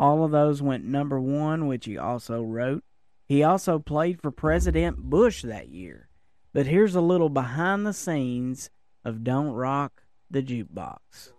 [0.02, 2.84] All of those went number one, which he also wrote.
[3.28, 6.10] He also played for President Bush that year.
[6.54, 8.72] But here's a little behind the scenes
[9.06, 11.34] of "Don't Rock the Jukebox."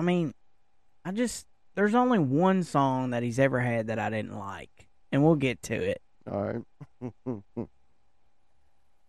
[0.00, 0.32] I mean,
[1.04, 5.22] I just there's only one song that he's ever had that I didn't like, and
[5.22, 6.00] we'll get to it.
[6.30, 6.62] All
[7.02, 7.68] right.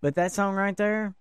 [0.01, 1.13] But that song right there,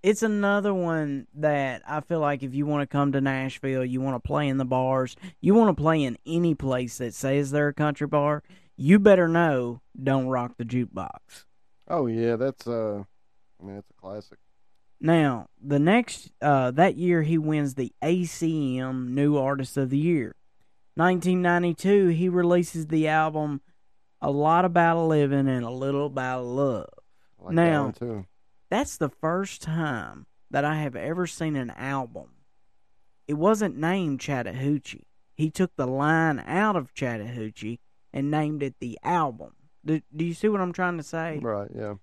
[0.00, 4.00] it's another one that I feel like if you want to come to Nashville, you
[4.00, 7.50] want to play in the bars, you want to play in any place that says
[7.50, 8.44] they're a country bar,
[8.76, 11.46] you better know Don't Rock the Jukebox.
[11.88, 13.02] oh yeah, that's uh,
[13.60, 14.38] I mean, it's a classic.
[15.00, 20.34] Now, the next uh, that year he wins the ACM New Artist of the Year.
[20.96, 23.60] 1992, he releases the album
[24.20, 26.88] A Lot About Living and a Little About Love.
[27.38, 28.26] Like Now- that too.
[28.70, 32.30] That's the first time that I have ever seen an album.
[33.26, 35.06] It wasn't named Chattahoochee.
[35.34, 37.80] He took the line out of Chattahoochee
[38.12, 39.52] and named it the album.
[39.86, 41.38] Do, do you see what I'm trying to say?
[41.40, 41.70] Right.
[41.74, 41.94] Yeah.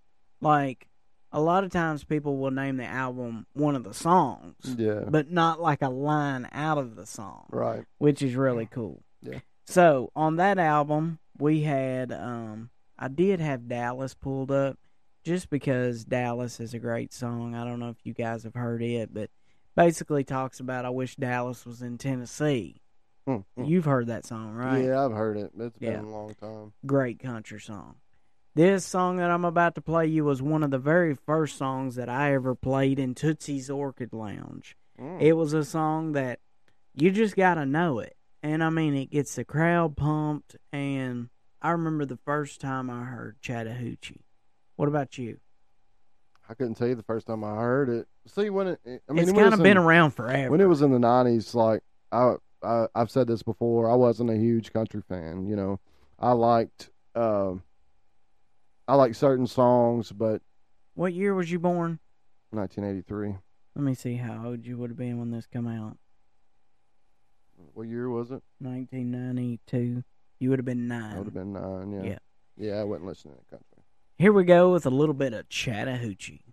[0.41, 0.87] Like,
[1.35, 5.03] a lot of times people will name the album one of the songs, Yeah.
[5.07, 7.83] but not like a line out of the song, Right.
[7.97, 9.03] which is really cool.
[9.21, 9.39] Yeah.
[9.65, 14.77] So, on that album, we had, um, I did have Dallas pulled up
[15.23, 17.53] just because Dallas is a great song.
[17.53, 19.29] I don't know if you guys have heard it, but
[19.75, 22.81] basically talks about I wish Dallas was in Tennessee.
[23.27, 23.39] Hmm.
[23.57, 24.85] You've heard that song, right?
[24.85, 25.51] Yeah, I've heard it.
[25.57, 25.97] It's Yeah.
[25.97, 26.73] been a long time.
[26.85, 27.95] Great country song.
[28.55, 31.95] This song that I'm about to play you was one of the very first songs
[31.95, 34.77] that I ever played in Tootsie's Orchid Lounge.
[34.97, 35.21] Mm.
[35.21, 36.39] It was a song that
[36.93, 38.15] you just got to know it.
[38.41, 40.55] And I mean, it gets the crowd pumped.
[40.71, 41.27] And
[41.61, 44.21] I remember the first time I heard Chattahoochee.
[44.77, 45.39] What about you?
[46.47, 48.07] I couldn't tell you the first time I heard it.
[48.27, 48.79] See when it.
[48.85, 50.49] I mean, it's kind of been in- around forever.
[50.49, 51.53] when it was in the nineties.
[51.55, 53.91] Like I, I, I've said this before.
[53.91, 55.45] I wasn't a huge country fan.
[55.47, 55.79] You know,
[56.19, 57.63] I liked, um,
[58.87, 60.41] I like certain songs, but
[60.93, 61.99] what year was you born?
[62.51, 63.35] 1983.
[63.75, 65.97] Let me see how old you would have been when this come out.
[67.73, 68.43] What year was it?
[68.59, 70.03] 1992.
[70.39, 71.15] You would have been nine.
[71.15, 71.91] I would have been nine.
[71.91, 72.03] Yeah.
[72.03, 72.17] Yeah.
[72.57, 73.83] Yeah, I wasn't listening to country.
[74.17, 76.44] Here we go with a little bit of Chattahoochee.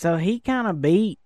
[0.00, 1.18] So he kind of beat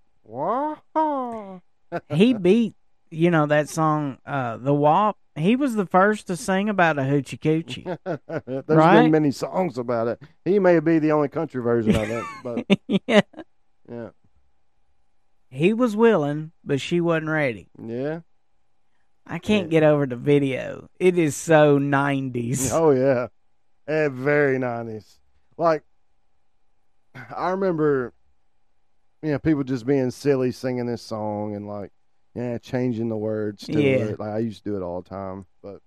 [2.08, 2.74] he beat
[3.08, 7.02] you know that song uh the WAP he was the first to sing about a
[7.02, 7.86] hoochie coochie.
[8.66, 9.02] There's Right?
[9.02, 10.20] been many songs about it.
[10.44, 12.66] He may be the only country version of it, but
[13.06, 13.20] yeah.
[13.88, 14.08] yeah,
[15.50, 17.68] He was willing, but she wasn't ready.
[17.80, 18.20] yeah,
[19.24, 19.80] I can't Yeah.
[19.80, 20.88] get over the video.
[20.98, 22.70] It is so 90s.
[22.74, 23.28] oh yeah,
[23.86, 25.20] and very nineties.
[25.56, 25.84] Like
[27.14, 28.12] I remember,
[29.24, 31.90] you know, people just being silly singing this song and like,
[32.34, 33.96] yeah, changing the words to Yeah.
[34.06, 34.20] it.
[34.20, 35.80] Like I used to do it all the time, but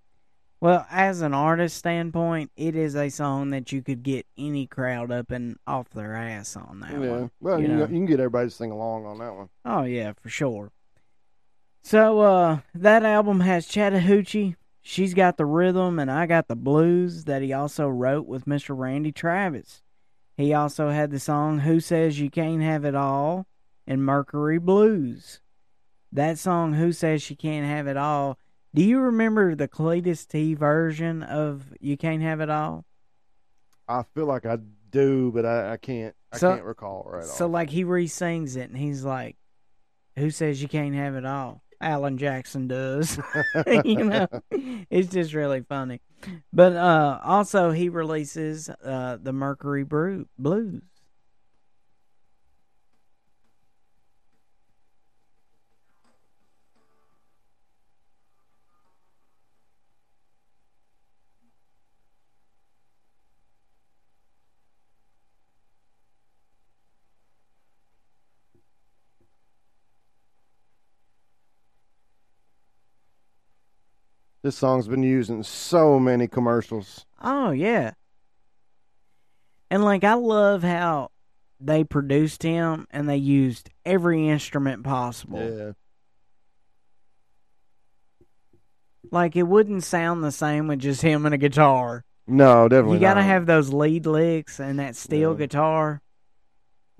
[0.60, 5.12] Well, as an artist standpoint, it is a song that you could get any crowd
[5.12, 7.32] up and off their ass on that yeah, one.
[7.40, 7.82] well, you you, know.
[7.82, 9.50] you can get everybody to sing along on that one.
[9.66, 10.72] Oh yeah, for sure.
[11.84, 14.56] So uh that album has Chattahoochee.
[14.82, 18.76] She's got the rhythm and I got the blues that he also wrote with Mr.
[18.78, 19.84] Randy Travis.
[20.38, 23.48] He also had the song Who Says You Can't Have It All
[23.88, 25.42] and Mercury Blues.
[26.12, 28.38] That song Who Says She Can't Have It All.
[28.74, 32.86] Do you remember the Cletus T version of You Can't Have It All?
[33.88, 34.58] I feel like I
[34.92, 36.16] do, but I, I can't.
[36.32, 37.52] I So- can't recall right So off.
[37.52, 39.38] like he re-sings it and he's like,
[40.18, 43.20] "Who says you can't have it all?" Alan Jackson does.
[43.86, 44.28] you know,
[44.90, 46.02] it's just really funny.
[46.52, 50.82] But uh, also he releases uh, the Mercury Brew- Blues.
[74.48, 77.06] This song's been used in so many commercials.
[77.22, 77.92] Oh yeah.
[79.70, 81.10] And like I love how
[81.60, 85.42] they produced him and they used every instrument possible.
[85.58, 85.72] Yeah.
[89.12, 92.06] Like it wouldn't sound the same with just him and a guitar.
[92.26, 92.96] No, definitely.
[92.96, 95.38] you got to have those lead licks and that steel Yeah.
[95.40, 96.02] guitar.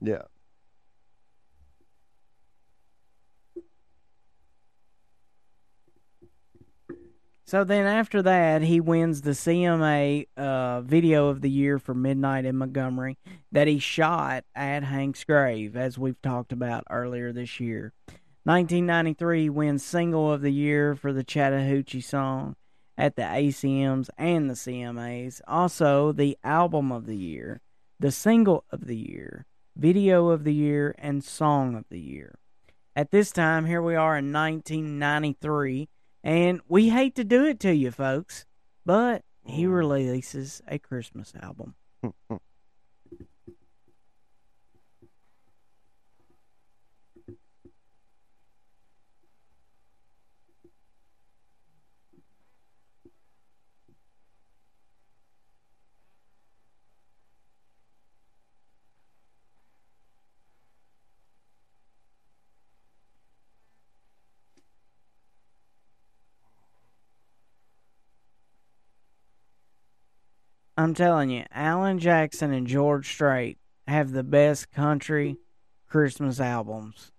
[0.02, 0.24] Yeah.
[7.48, 12.44] So then after that, he wins the CMA uh, Video of the Year for Midnight
[12.44, 13.18] in Montgomery
[13.54, 17.94] that he shot at Hank's grave, as we've talked about earlier this year.
[18.44, 22.58] 1993 he wins Single of the Year for the Chattahoochee song
[22.98, 25.40] at the ACMs and the CMAs.
[25.48, 27.62] Also, the Album of the Year,
[27.98, 32.40] the Single of the Year, Video of the Year, and Song of the Year.
[32.94, 35.88] At this time, here we are in 1993.
[36.28, 38.46] And we hate to do it to you, folks,
[38.86, 39.74] but he mm.
[39.74, 41.76] releases a Christmas album.
[42.04, 42.36] Hmm, hmm.
[70.78, 75.38] I'm telling you, Alan Jackson and George Strait have the best country
[75.88, 77.12] Christmas albums.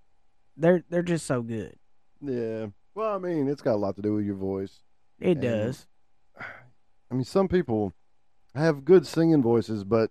[0.57, 1.77] They're they're just so good.
[2.21, 2.67] Yeah.
[2.95, 4.81] Well, I mean, it's got a lot to do with your voice.
[5.21, 5.87] It And- does.
[7.11, 7.93] I mean, some people
[8.55, 10.11] have good singing voices, but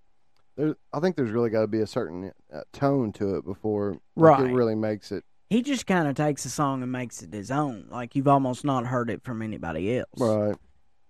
[0.56, 4.00] there, I think there's really got to be a certain uh, tone to it before
[4.16, 5.24] like, it really makes it.
[5.50, 7.86] He just kind of takes a song and makes it his own.
[7.92, 10.10] Like you've almost not heard it from anybody else.
[10.18, 10.56] Right.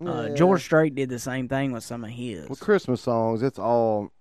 [0.04, 0.34] Uh, Yeah.
[0.34, 2.48] George Strait did the same thing with some of his.
[2.48, 4.12] With Christmas songs, it's all,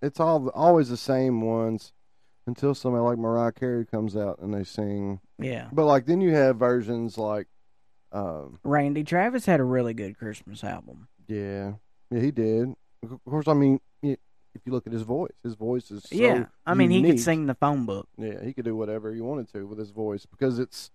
[0.00, 1.92] it's all always the same ones
[2.46, 5.20] until somebody like Mariah Carey comes out and they sing.
[5.38, 5.68] yeah.
[5.72, 7.46] But like then you have versions like,
[8.10, 11.08] um, Randy Travis had a really good Christmas album.
[11.26, 11.72] yeah,
[12.10, 12.74] yeah, he did.
[13.02, 16.46] Of course, I mean, if you look at his voice, his voice is so yeah.
[16.66, 18.08] I mean, he could sing the phone book.
[18.16, 20.90] Yeah, he could do whatever he wanted to with his voice because it's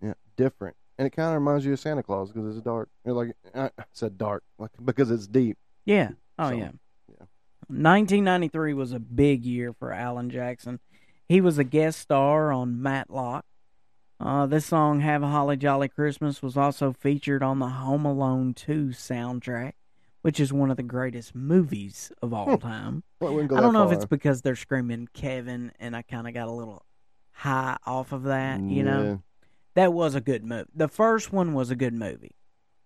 [0.00, 2.88] yeah, different, and it kind of reminds you of Santa Claus because it's dark.
[3.04, 5.58] You're like I said, dark, like because it's deep.
[5.84, 6.10] Yeah.
[6.38, 6.70] Oh, So, yeah.
[7.08, 7.26] yeah.
[7.68, 10.80] 1993 was a big year for Alan Jackson.
[11.28, 13.44] He was a guest star on Matlock.
[14.18, 18.54] Uh, this song, Have a Holly Jolly Christmas, was also featured on the Home Alone
[18.54, 19.72] 2 soundtrack,
[20.22, 23.02] which is one of the greatest movies of all time.
[23.20, 26.02] Well, we can go I don't know if it's because they're screaming Kevin, and I
[26.02, 26.84] kind of got a little
[27.32, 29.22] high off of that, you know?
[29.76, 30.68] That was a good movie.
[30.74, 32.34] The first one was a good movie.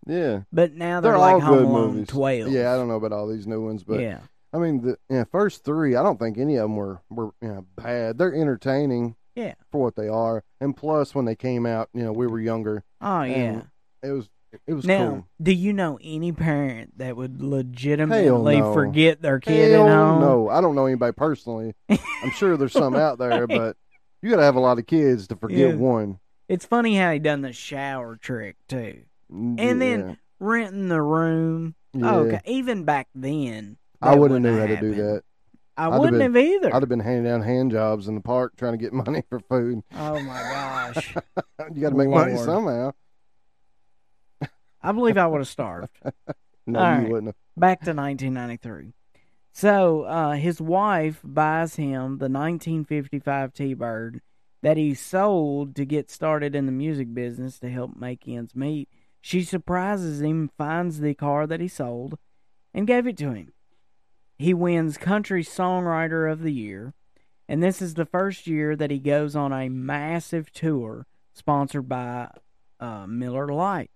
[0.07, 0.43] Yeah.
[0.53, 2.09] But now they're, They're like all Home good Alone movies.
[2.09, 2.53] 12.
[2.53, 4.19] Yeah, I don't know about all these new ones, but yeah.
[4.53, 7.49] I mean, the yeah, first three, I don't think any of them were were you
[7.49, 8.19] know, bad.
[8.19, 9.17] They're entertaining.
[9.37, 9.55] Yeah.
[9.71, 12.83] for what they are, and plus when they came out, you know, we were younger.
[13.01, 13.63] Oh, yeah.
[14.03, 14.29] It was
[14.67, 15.27] It was now, cool.
[15.41, 18.75] do you know any parent that would legitimately no.
[18.75, 20.21] forget their kid Hell at home?
[20.21, 21.75] no, I don't know anybody personally.
[21.89, 23.77] I'm sure there's some out there, but
[24.21, 25.75] you got to have a lot of kids to forget Yeah.
[25.77, 26.19] one.
[26.51, 31.77] It's funny how he done the shower trick too, and then renting the room.
[31.93, 32.11] yeah.
[32.11, 35.23] Oh, okay, even back then, I wouldn't have knew how to do that.
[35.77, 36.75] I I'd wouldn't been- have either.
[36.75, 39.39] I'd have been handing down hand jobs in the park trying to get money for
[39.41, 39.83] food.
[39.97, 40.41] Oh my
[40.95, 41.15] gosh,
[41.73, 42.93] you got to make money somehow.
[44.83, 45.89] I believe I would have starved.
[46.67, 47.09] No, All you right.
[47.11, 47.35] wouldn't have.
[47.57, 48.93] Back to 1993.
[49.53, 54.21] So uh, his wife buys him the 1955 T-Bird
[54.63, 58.89] that he sold to get started in the music business to help make ends meet.
[59.21, 62.19] She surprises him, finds the car that he sold,
[62.75, 63.53] and gave it to him.
[64.39, 66.95] He wins Country Songwriter of the Year,
[67.49, 72.31] and this is the first year that he goes on a massive tour sponsored by
[72.79, 73.91] uh, Miller Lite.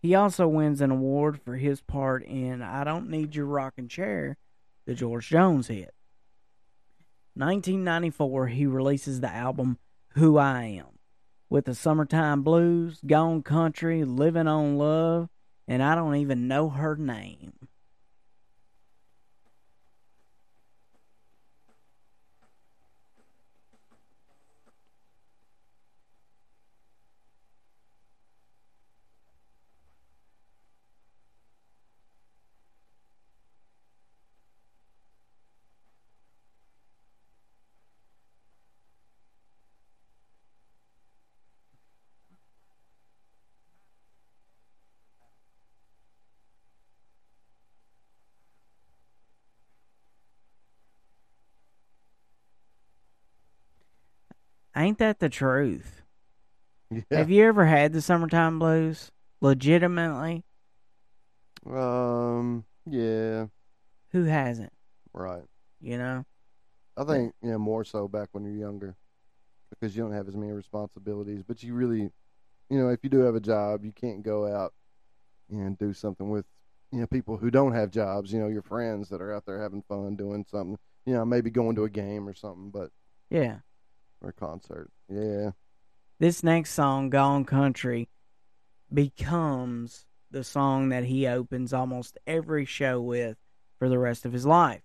[0.00, 4.38] He also wins an award for his part in I Don't Need Your Rocking Chair,
[4.86, 5.94] the George Jones hit.
[7.34, 9.78] 1994, he releases the album
[10.14, 10.98] Who I Am
[11.48, 15.28] with the Summertime Blues, Gone Country, Living on Love,
[15.68, 17.59] and I don't even know her name.
[54.80, 56.02] Ain't that the truth?
[56.90, 57.02] Yeah.
[57.18, 59.12] Have you ever had the Summertime Blues?
[59.42, 60.42] Legitimately?
[61.66, 62.64] Um.
[62.86, 63.46] Yeah.
[64.12, 64.72] Who hasn't?
[65.12, 65.44] Right.
[65.82, 66.24] You know?
[66.96, 68.96] I think yeah more so back when you're younger,
[69.68, 71.42] because you don't have as many responsibilities.
[71.46, 72.10] But you really,
[72.70, 74.72] you know, if you do have a job, you can't go out
[75.50, 76.46] and do something with
[76.90, 78.32] you know people who don't have jobs.
[78.32, 80.78] You know, your friends that are out there having fun doing something.
[81.04, 82.90] You know, maybe going to a game or something, but
[83.28, 83.58] Yeah.
[84.22, 84.90] Or concert.
[85.08, 85.50] Yeah.
[86.18, 88.08] this next song, Gone Country,
[88.92, 93.36] becomes the song that he opens almost every show with
[93.78, 94.82] for the rest of his life.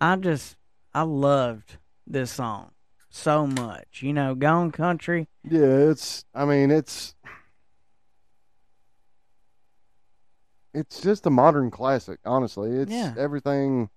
[0.00, 0.56] I just
[0.94, 2.70] I loved this song
[3.10, 4.02] so much.
[4.02, 5.28] You know, Gone Country.
[5.44, 6.24] Yeah, it's.
[6.34, 7.14] I mean, it's.
[10.72, 12.20] It's just a modern classic.
[12.24, 13.14] Honestly, it's Yeah.
[13.18, 13.90] everything.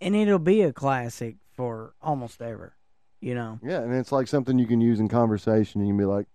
[0.00, 2.74] And it'll be a classic for almost ever.
[3.20, 3.58] You know.
[3.62, 6.26] Yeah, and it's like something you can use in conversation, and you can be like,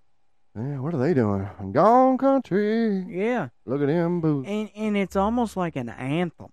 [0.56, 1.50] "Yeah, what are they doing?
[1.72, 3.00] Gone country.
[3.10, 3.50] Yeah.
[3.66, 6.52] Look at him, boo." And and it's almost like an anthem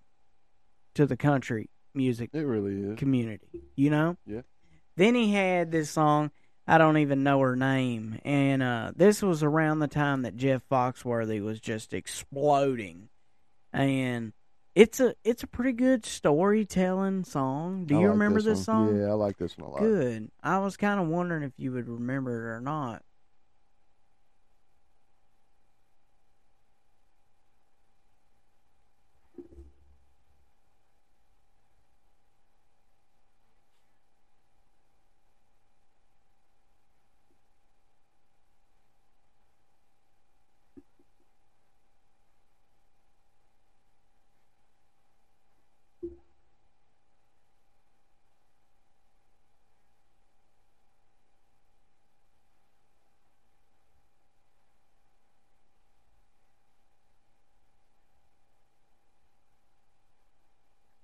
[0.95, 2.99] to the country music It really is.
[2.99, 4.17] community, you know?
[4.25, 4.41] Yeah.
[4.95, 6.31] Then he had this song,
[6.67, 8.19] I don't even know her name.
[8.23, 13.09] And uh, this was around the time that Jeff Foxworthy was just exploding.
[13.71, 14.33] And
[14.75, 17.85] it's a it's a pretty good storytelling song.
[17.85, 18.63] Do I you like remember this, one.
[18.87, 18.99] song?
[18.99, 19.79] Yeah, I like this one a lot.
[19.81, 20.31] Good.
[20.41, 23.03] I was kind of wondering if you would remember it or not.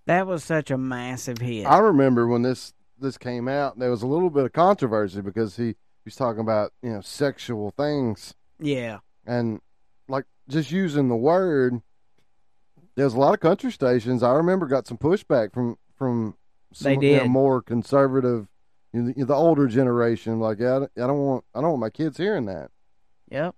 [0.09, 1.67] That was such a massive hit.
[1.67, 5.55] I remember when this this came out, there was a little bit of controversy because
[5.55, 9.01] he, he was talking about you know sexual things yeah.
[9.27, 9.61] and
[10.07, 11.83] like just using the word.
[12.95, 14.23] There's a lot of country stations.
[14.23, 16.33] I remember got some pushback from from
[16.73, 17.29] some They you know, did.
[17.29, 18.47] more conservative,
[18.91, 20.39] you know, the, the older generation.
[20.39, 22.71] Like, yeah, I don't- want I don't want my kids hearing that.
[23.29, 23.53] Yep.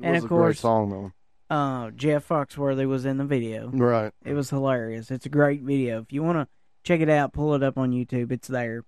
[0.00, 1.12] It And was of a great course- song though.
[1.48, 3.68] Uh, Jeff Foxworthy was in the video.
[3.70, 4.12] Right.
[4.24, 5.10] It was hilarious.
[5.10, 6.00] It's a great video.
[6.00, 6.48] If you want to
[6.82, 8.32] check it out, pull it up on YouTube.
[8.32, 8.84] It's there.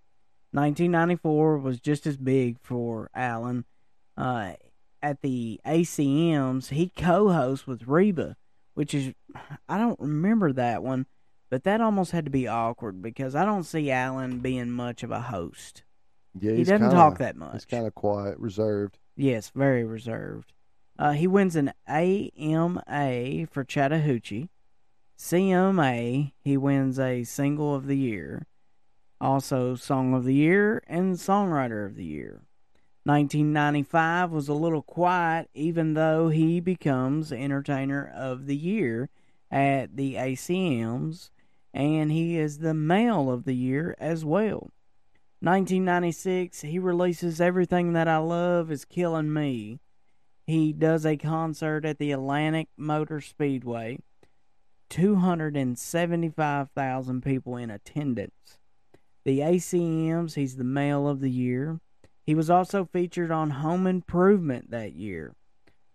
[0.53, 3.65] 1994 was just as big for Alan.
[4.17, 4.53] Uh,
[5.03, 8.37] at the ACMs, he co-hosts with Reba,
[8.75, 9.13] which is
[9.69, 11.07] I don't remember that one,
[11.51, 15.11] but that almost had to be awkward because I don't see Alan being much of
[15.13, 15.85] a host.
[16.41, 17.53] Yeah, He doesn't kinda- talk that much.
[17.53, 18.99] He's kind of quiet, reserved.
[19.17, 20.53] Yes, very reserved.
[20.99, 24.51] Uh, he wins an AMA for Chattahoochee.
[25.17, 28.47] CMA, he wins a Single of the Year.
[29.21, 32.43] Also, Song of the Year and Songwriter of the Year.
[33.05, 39.09] 1995 was a little quiet, even though he becomes Entertainer of the Year
[39.51, 41.31] at the ACMs,
[41.73, 44.71] and he is the Male of the Year as well.
[45.41, 49.81] 1996, he releases Everything That I Love Is Killing Me.
[50.49, 53.99] He does a concert at the Atlantic Motor Speedway.
[54.89, 58.59] 275,000 people in attendance.
[59.27, 61.81] The ACMs, he's the Male of the Year.
[62.25, 65.35] He was also featured on Home Improvement that year.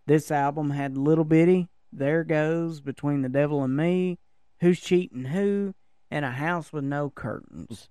[0.06, 4.20] This album had Little Bitty, There Goes, Between the Devil and Me,
[4.60, 5.74] Who's Cheating Who,
[6.12, 7.90] and A House with No Curtains.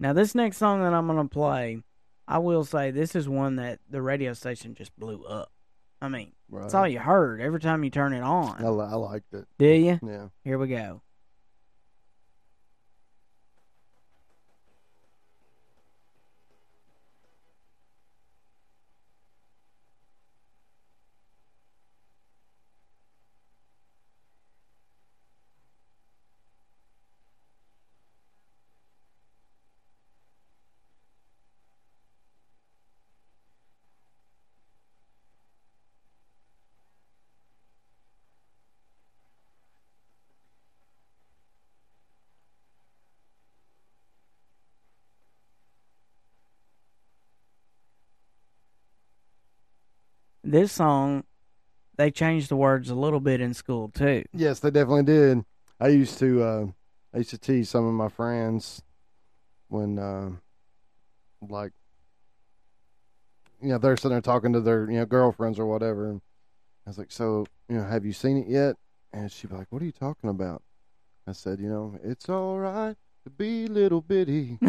[0.00, 1.84] Now, this next song that I'm going to play,
[2.26, 5.52] I will say this is one that the radio station just blew up.
[6.02, 6.62] I mean, Right.
[6.62, 8.58] that's all you heard every time you turn it I, on.
[8.78, 9.46] li- I liked it.
[9.58, 9.98] Do you?
[10.02, 10.28] Yeah.
[10.44, 11.02] Here we go.
[50.50, 51.22] This song,
[51.96, 54.24] they changed the words a little bit in school too.
[54.32, 55.44] Yes, they definitely did.
[55.78, 56.66] I used to uh
[57.14, 58.82] I used to tease some of my friends
[59.68, 60.30] when uh
[61.40, 61.70] like
[63.62, 66.20] you know, they're sitting there talking to their, you know, girlfriends or whatever and
[66.84, 68.74] I was like, So, you know, have you seen it yet?
[69.12, 70.64] And she'd be like, What are you talking about?
[71.28, 74.58] I said, you know, it's all right to be little bitty.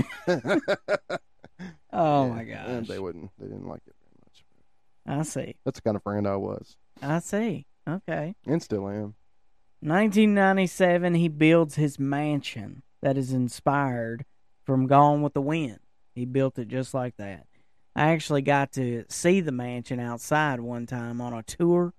[1.94, 3.96] Oh Yeah, my And they wouldn't they didn't like it.
[5.06, 5.56] I see.
[5.66, 6.76] That's the kind of friend I was.
[7.02, 7.66] I see.
[7.88, 8.36] Okay.
[8.46, 9.16] And still am.
[9.82, 14.26] 1997, he builds his mansion that is inspired
[14.64, 15.80] from Gone with the Wind.
[16.14, 17.48] He built it just like that.
[17.96, 21.94] I actually got to see the mansion outside one time on a tour.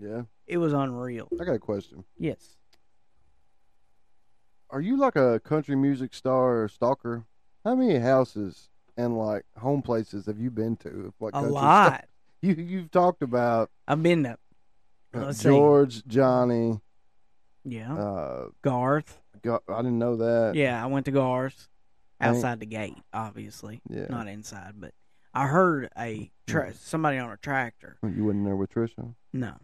[0.00, 0.22] Yeah.
[0.46, 1.28] It was unreal.
[1.40, 2.04] I got a question.
[2.18, 2.56] Yes.
[4.70, 7.24] are you like a country music star or stalker?
[7.64, 11.12] How many houses and like home places have you been to?
[11.20, 11.86] Like A lot.
[11.94, 12.04] stuff?
[12.44, 14.36] You you've talked about I've been to uh,
[15.14, 15.44] Let's see.
[15.48, 16.78] George, Johnny.
[17.64, 17.94] yeah.
[17.94, 19.18] Uh, Garth.
[19.42, 20.54] go- I didn't know that.
[20.54, 21.68] Yeah, I went to Garth
[22.20, 23.80] ain't- outside the gate, obviously.
[23.88, 24.06] Yeah.
[24.10, 24.92] Not inside, but
[25.32, 27.96] I heard a tra- somebody on a tractor.
[28.02, 29.14] You went in there with Trisha.
[29.32, 29.54] No.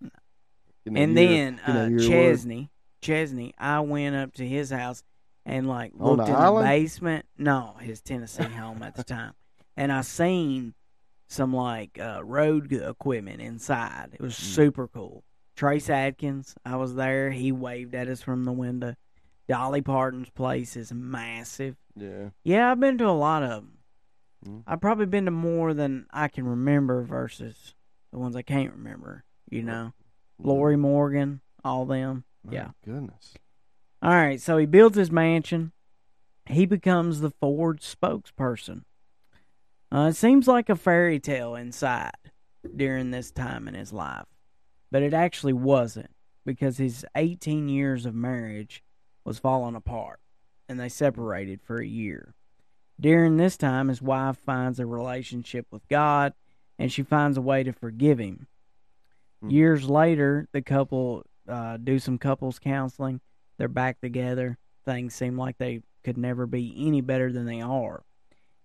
[0.00, 2.70] You know and then you know uh, who your word- Chesney,
[3.02, 5.02] Chesney, I went up to his house
[5.44, 6.64] and like On looked the in island?
[6.66, 7.26] the basement.
[7.36, 9.34] No, his Tennessee home at the time,
[9.76, 10.74] and I seen
[11.30, 14.10] some like uh, road equipment inside.
[14.14, 14.42] It was Hmm.
[14.44, 15.22] super cool.
[15.56, 17.30] Trace Adkins, I was there.
[17.30, 18.96] He waved at us from the window.
[19.48, 21.76] Dolly Parton's place is massive.
[21.96, 22.30] Yeah.
[22.44, 23.78] Yeah, I've been to a lot of them.
[24.46, 24.62] Mm.
[24.66, 27.74] I've probably been to more than I can remember versus
[28.12, 29.24] the ones I can't remember.
[29.50, 29.92] You know,
[30.38, 32.24] Lorrie Morgan, all them.
[32.44, 32.70] My yeah.
[32.84, 33.34] Goodness.
[34.02, 35.72] All right, so he builds his mansion.
[36.46, 38.82] He becomes the Ford spokesperson.
[39.92, 42.12] Uh, it seems like a fairy tale inside
[42.76, 44.26] during this time in his life,
[44.90, 46.10] but it actually wasn't
[46.46, 48.82] because his 18 years of marriage
[49.24, 50.20] was falling apart
[50.68, 52.34] and they separated for a year.
[53.00, 56.34] During this time, his wife finds a relationship with God
[56.78, 58.46] and she finds a way to forgive him.
[59.42, 59.50] Hmm.
[59.50, 63.20] Years later, the couple uh, do some couples counseling
[63.58, 64.56] They're back together.
[64.84, 68.04] Things seem like they could never be any better than they are.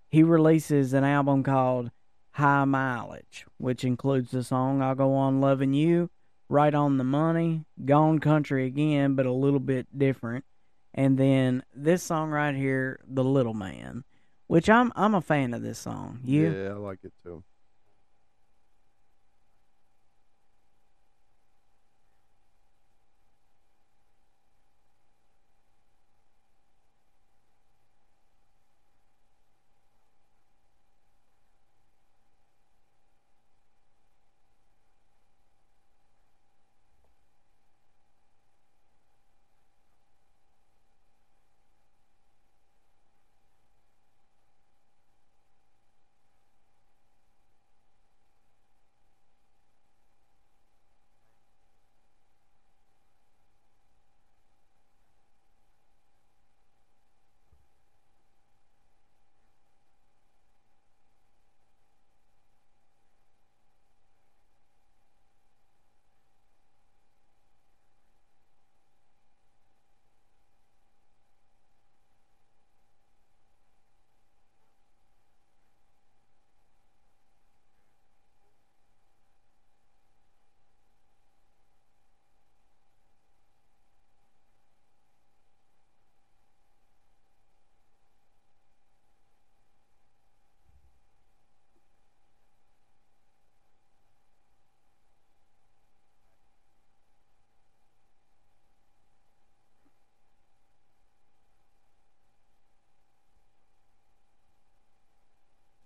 [0.10, 1.92] He releases an album called
[2.32, 6.10] High Mileage, which includes the song I'll Go On Loving You,
[6.48, 10.46] Right on the Money, Gone Country Again, but a little bit different.
[10.94, 14.04] And then this song right here, The Little Man,
[14.48, 16.20] which I'm I'm a fan of this song.
[16.24, 16.54] You?
[16.54, 17.44] Yeah, I like it too.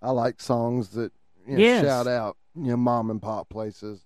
[0.02, 1.12] I like songs that
[1.46, 1.82] you know, Yes.
[1.82, 4.02] shout out you know mom and pop places.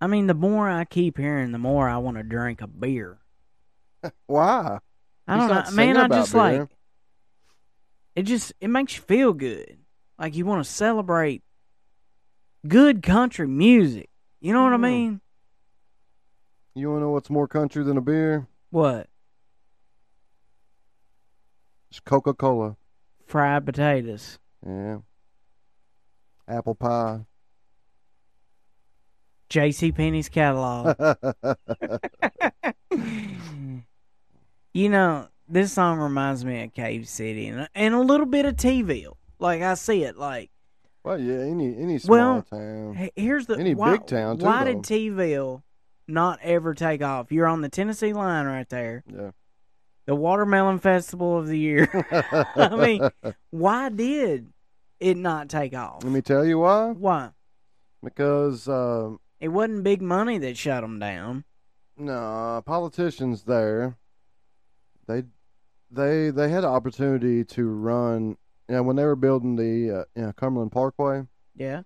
[0.00, 3.18] I mean, the more I keep hearing, the more I want to drink a beer.
[4.26, 4.78] Why?
[5.28, 5.96] I don't know, man.
[5.96, 6.40] I just beer.
[6.40, 6.70] like
[8.16, 8.22] it.
[8.24, 9.78] Just it makes you feel good.
[10.18, 11.42] Like you want to celebrate
[12.66, 14.10] good country music.
[14.40, 14.80] You know what I Mm.
[14.80, 15.20] mean?
[16.74, 18.46] You want to know what's more country than a beer?
[18.70, 19.08] What
[21.90, 22.76] It's Coca Cola.
[23.26, 24.38] fried potatoes?
[24.66, 24.98] Yeah.
[26.48, 27.26] Apple pie.
[29.50, 29.92] J.C.
[29.92, 30.96] Penney's catalog.
[34.72, 38.56] you know, this song reminds me of Cave City and and a little bit of
[38.56, 39.18] T-ville.
[39.38, 40.16] Like I see it.
[40.16, 40.50] Like
[41.04, 43.10] well, yeah, any any small Well, town.
[43.14, 44.72] Here's the Any why, big town, too, Why though.
[44.74, 45.62] did T-ville
[46.08, 47.30] not ever take off?
[47.32, 49.30] You're on the Tennessee line right there, Yeah.
[50.06, 51.88] the Watermelon Festival of the year.
[52.56, 53.08] I mean,
[53.50, 54.52] why did
[55.00, 56.04] it not take off?
[56.04, 56.90] Let me tell you why.
[56.90, 57.30] Why?
[58.02, 61.44] Because um, It wasn't big money that shut them down.
[61.96, 63.96] no politicians there,
[65.06, 65.24] they
[65.90, 68.36] they they had an opportunity to run.
[68.68, 71.82] You know, when they were building the uh, you know, Cumberland Parkway, Yeah.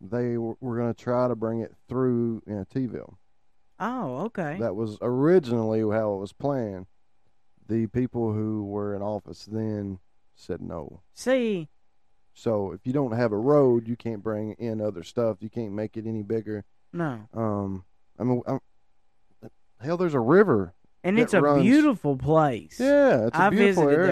[0.00, 3.18] they were, were going to try to bring it through you know, T-ville.
[3.78, 4.56] Oh, okay.
[4.60, 6.86] That was originally how it was planned.
[7.68, 9.98] The people who were in office then
[10.34, 11.02] said no.
[11.14, 11.68] See,
[12.32, 15.38] So if you don't have a road, you can't bring in other stuff.
[15.40, 16.64] You can't make it any bigger.
[16.92, 17.84] no, Um,
[18.18, 18.60] I mean, I'm,
[19.80, 20.74] hell, there's a river.
[21.04, 22.78] and it's a runs- beautiful place.
[22.80, 24.06] Yeah, it's a I visited area.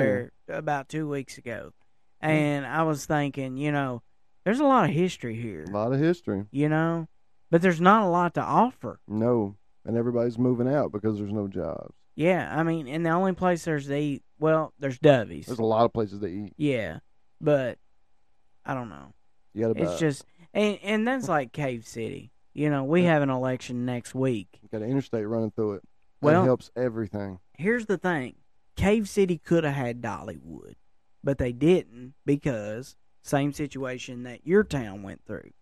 [0.49, 1.73] there about two weeks ago,
[2.21, 4.03] and I was thinking, you know,
[4.45, 5.65] there's a lot of history here.
[5.69, 6.45] A lot of history.
[6.51, 7.09] You know,
[7.55, 8.99] but there's not a lot to offer.
[9.07, 11.95] No, and everybody's moving out because there's no jobs.
[12.17, 15.47] Yeah, I mean, and the only place there's eat, well, there's Dovey's.
[15.47, 16.55] There's a lot of places to eat.
[16.57, 16.99] yeah,
[17.41, 17.79] but
[18.67, 19.15] I don't know.
[19.53, 22.33] You got to It's just, and and that's like Cave City.
[22.55, 24.59] You know, we have an election next week.
[24.73, 25.83] got an interstate running through it.
[26.21, 27.39] Well- that helps everything.
[27.53, 28.35] Here's the thing:
[28.75, 30.75] Cave City could have had Dollywood,
[31.23, 35.53] but they didn't because same situation that your town went through.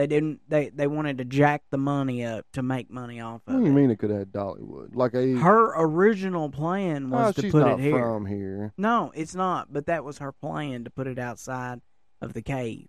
[0.00, 0.40] They didn't.
[0.48, 3.66] They they wanted to jack the money up to make money off What of do
[3.66, 3.74] you it.
[3.74, 4.94] mean it could have had Dollywood?
[4.94, 8.00] Like a Her original plan was oh, to put it here.
[8.00, 8.72] from here.
[8.78, 9.70] No, it's not.
[9.70, 11.82] But that was her plan to put it outside
[12.22, 12.88] of the cave.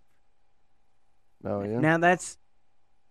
[1.44, 1.80] Oh yeah.
[1.80, 2.38] Now that's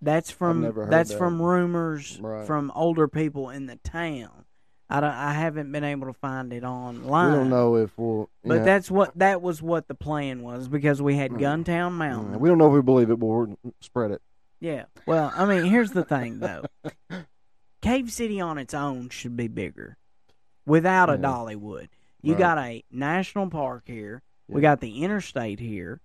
[0.01, 1.17] that's from that's that.
[1.19, 2.47] from rumors Right.
[2.47, 4.45] from older people in the town.
[4.91, 7.31] I don't, I haven't been able to find it online.
[7.31, 8.29] we don't know if we'll.
[8.43, 8.63] But yeah.
[8.63, 11.39] that's what that was what the plan was because we had Mm.
[11.39, 12.39] Guntown Mm, Mountain.
[12.39, 14.21] we don't know if we believe it, but we'll spread it.
[14.59, 14.85] Yeah.
[15.05, 16.65] Well, I mean, here's the thing though.
[17.81, 19.97] Cave City on its own should be bigger.
[20.65, 21.87] Without a Dollywood.
[22.21, 22.39] You Right.
[22.39, 24.21] got a national park here.
[24.47, 25.99] We got the interstate here.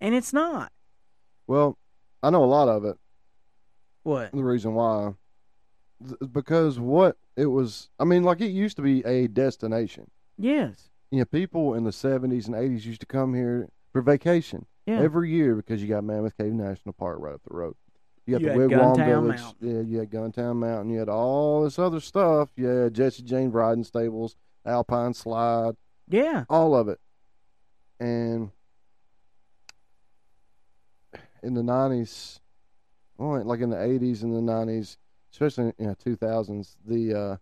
[0.00, 0.72] And it's not.
[1.46, 1.78] Well,
[2.22, 2.96] I know a lot of it.
[4.02, 4.32] What?
[4.32, 5.12] The reason why,
[6.32, 7.88] because what it was.
[7.98, 10.10] I mean, like it used to be a destination.
[10.38, 10.88] Yes.
[11.10, 15.00] You know, people in the seventies and eighties used to come here for vacation Yeah.
[15.00, 17.74] every year because you got Mammoth Cave National Park right up the road.
[18.26, 19.40] You got You the Wigwam Village.
[19.40, 19.76] Mountain.
[19.76, 20.90] Yeah, you had Guntown Mountain.
[20.92, 22.50] You had all this other stuff.
[22.56, 25.74] Yeah, Jesse James Riding Stables, Alpine Slide,
[26.08, 26.44] yeah.
[26.48, 27.00] all of it.
[27.98, 28.50] And
[31.42, 32.40] in the nineties,
[33.18, 34.96] well, like in the eighties and the nineties,
[35.32, 37.36] especially in the two thousands, the uh,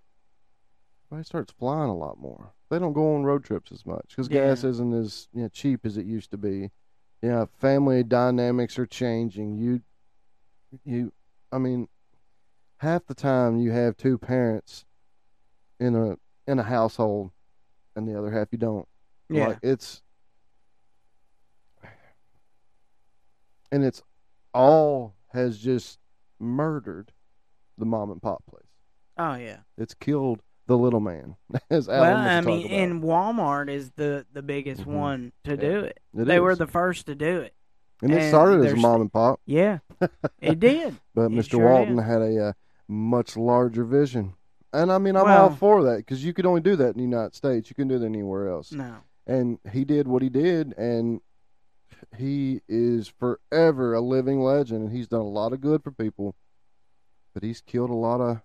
[1.11, 2.53] everybody starts flying a lot more.
[2.70, 4.49] They don't go on road trips as much because Yeah.
[4.49, 6.70] gas isn't as you know, cheap as it used to be.
[7.22, 9.57] Yeah, family dynamics are changing.
[9.57, 9.80] You,
[10.84, 11.12] you,
[11.51, 11.89] I mean,
[12.78, 14.84] half the time you have two parents
[15.80, 16.16] in a
[16.47, 17.32] in a household,
[17.97, 18.86] and the other half you don't.
[19.30, 19.49] Yeah.
[19.49, 20.03] Like it's
[23.70, 24.03] and it's
[24.55, 25.99] all has just
[26.39, 27.12] murdered
[27.78, 28.64] the mom and pop place.
[29.18, 29.58] oh yeah.
[29.76, 31.36] It's killed the little man,
[31.70, 32.78] as well, Alan was I mean, about.
[32.78, 34.86] and Walmart is the the biggest Mhm.
[34.98, 35.56] one to Yeah.
[35.56, 36.00] do it.
[36.14, 37.54] It they were the first to do it.
[38.02, 39.78] and it started as a mom and pop, Yeah.
[40.40, 40.96] it did.
[41.14, 41.50] but it Mr.
[41.52, 42.04] sure Walton did.
[42.04, 42.52] had a uh,
[42.86, 44.34] much larger vision.
[44.72, 47.02] And I mean, I'm all for that because you could only do that in the
[47.02, 47.70] United States.
[47.70, 48.70] You couldn't do that anywhere else.
[48.72, 48.96] No.
[49.26, 51.20] and he did what he did and
[52.16, 56.34] he is forever a living legend and he's done a lot of good for people
[57.39, 58.41] but he's killed a lot of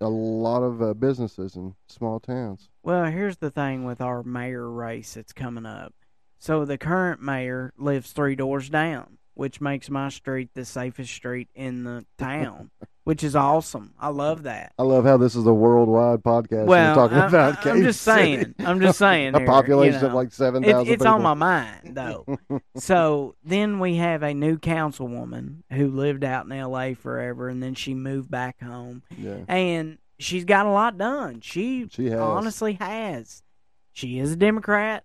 [0.00, 4.70] a lot of uh, businesses in small towns Well, here's the thing with our mayor
[4.70, 5.92] race that's coming up.
[6.38, 11.48] So the current mayor lives three doors down, which makes my street the safest street
[11.54, 12.72] in the town,
[13.04, 13.94] which is awesome.
[13.96, 14.72] I love that.
[14.76, 17.84] i love how this is a worldwide podcast well, we're talking I, about am Cave
[17.84, 18.56] just saying.
[18.58, 19.34] I'm just saying.
[19.36, 22.26] a here, population you of like 7000 It's, it's people on my mind though.
[22.78, 26.94] so then we have a new councilwoman who lived out in L.A.
[26.94, 31.42] forever, and then she moved back home, yeah and she's got a lot done.
[31.42, 33.44] She she has honestly has.
[33.92, 35.04] She is a Democrat,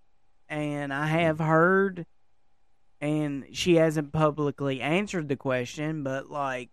[0.49, 2.07] and I have heard,
[3.03, 6.69] and she hasn't publicly answered the question, but like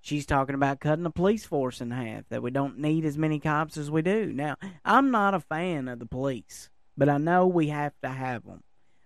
[0.00, 3.38] she's talking about cutting the police force in half, that we don't need as many
[3.38, 4.32] cops as we do.
[4.32, 8.46] Now, I'm not a fan of the police, but I know we have to have
[8.46, 8.62] them.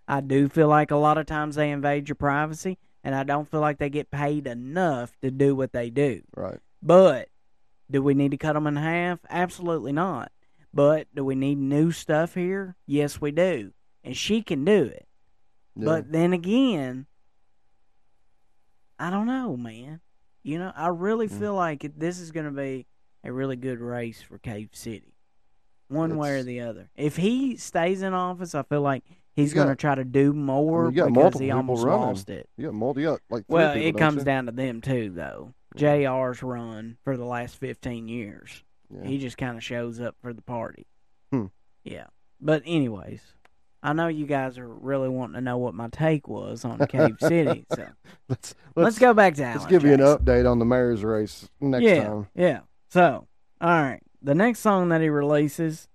[0.06, 3.50] I do feel like a lot of times they invade your privacy, and I don't
[3.50, 6.22] feel like they get paid enough to do what they do.
[6.36, 7.28] right But
[7.90, 9.18] do we need to cut them in half?
[9.28, 10.30] Absolutely not.
[10.72, 12.76] But do we need new stuff here?
[12.86, 13.72] Yes, we do.
[14.04, 15.07] And she can do it.
[15.78, 15.84] Yeah.
[15.84, 17.06] But then again,
[18.98, 20.00] I don't know, man.
[20.42, 21.38] You know, I really Mm.
[21.38, 22.86] feel like it, this is going to be
[23.24, 25.14] a really good race for Cave City,
[25.88, 26.90] one way or the other.
[26.96, 29.04] If he stays in office, I feel like
[29.34, 32.00] he's going to try to do more you got because multiple he people almost running.
[32.06, 32.48] lost it.
[32.56, 34.24] you got multi you got like Well, people, it comes you?
[34.24, 35.54] down to them too, though.
[35.76, 35.96] Yeah.
[35.98, 38.64] JR's run for the last fifteen years.
[38.90, 39.06] yeah.
[39.06, 40.86] He just kind of shows up for the party.
[41.30, 41.46] Hmm.
[41.84, 42.06] Yeah.
[42.40, 43.20] But anyways,
[43.82, 47.16] I know you guys are really wanting to know what my take was on Cave
[47.20, 47.86] City, so
[48.28, 49.58] let's, let's, go back to Alan.
[49.58, 52.60] let's give you an update on the mayor's race next yeah, time Yeah.
[52.90, 53.28] So,
[53.60, 54.00] all right.
[54.22, 55.88] The next song that he releases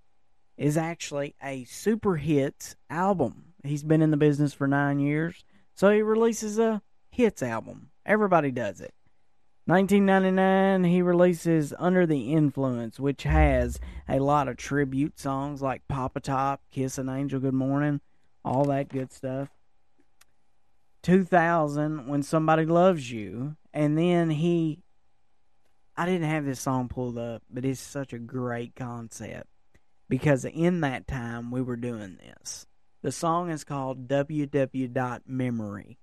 [0.56, 3.52] is actually a super hits album.
[3.64, 6.80] He's been in the business for nine years, so he releases a
[7.10, 7.90] hits album.
[8.06, 8.94] Everybody does it.
[9.66, 16.16] 1999, he releases Under the Influence, which has a lot of tribute songs like Pop
[16.16, 18.00] a Top, Kiss an Angel, Good Morning,
[18.44, 19.48] all that good stuff.
[21.02, 24.84] 2000, When Somebody Loves You, and then he
[25.96, 29.46] I didn't have this song pulled up, but it's such a great concept
[30.08, 32.66] because in that time we were doing this.
[33.02, 35.98] The song is called www.memory.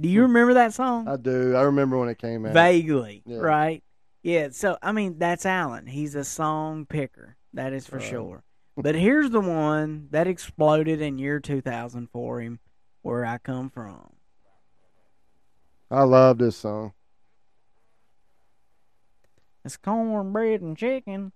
[0.00, 1.08] Do you remember that song?
[1.08, 3.38] i do i remember when it came out Vaguely, Yeah.
[3.38, 3.82] right?
[4.22, 5.86] Yeah, so I mean that's Alan.
[5.86, 7.36] He's a song picker.
[7.54, 8.04] That is for Right.
[8.06, 8.42] sure.
[8.76, 12.60] But here's the one that exploded in year 2000 for him
[13.02, 14.12] where I come from.
[15.90, 16.92] I love this song.
[19.64, 21.32] It's cornbread and chicken.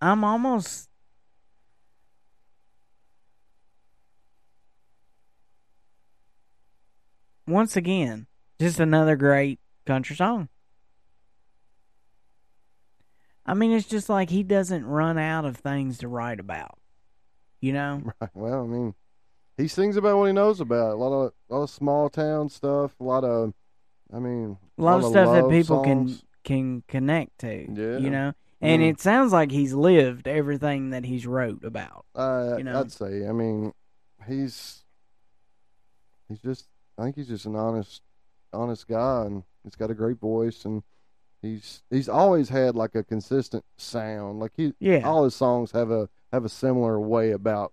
[0.00, 0.88] I'm almost
[7.46, 8.26] once again
[8.60, 10.48] just another great country song.
[13.44, 16.78] I mean, it's just like he doesn't run out of things to write about.
[17.60, 18.02] You know?
[18.20, 18.30] Right.
[18.34, 18.94] Well, I mean,
[19.56, 20.92] he sings about what he knows about.
[20.92, 22.92] A lot of a lot of small town stuff.
[23.00, 23.54] A lot of,
[24.12, 27.66] I mean, A lot of stuff that people can can connect to.
[27.72, 27.98] Yeah.
[27.98, 28.32] You know?
[28.60, 28.90] and Mm.
[28.90, 32.06] it sounds like he's lived everything that he's wrote about.
[32.14, 32.80] Uh, you know.
[32.80, 33.26] I'd say.
[33.28, 33.72] I mean,
[34.26, 34.84] he's
[36.28, 36.66] he's just.
[36.98, 38.02] I think he's just an honest,
[38.52, 40.82] honest guy, and he's got a great voice, and
[41.42, 44.38] he's he's always had like a consistent sound.
[44.40, 45.02] Like he, Yeah.
[45.06, 47.72] all his songs have a have a similar way about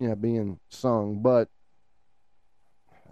[0.00, 1.48] you know being sung, but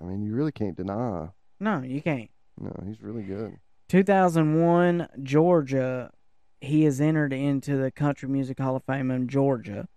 [0.00, 1.28] I mean, you really can't deny.
[1.58, 2.30] No, you can't.
[2.58, 3.58] No, he's really good.
[3.88, 6.10] 2001, Georgia.
[6.62, 9.88] He is entered into the Country Music Hall of Fame in Georgia.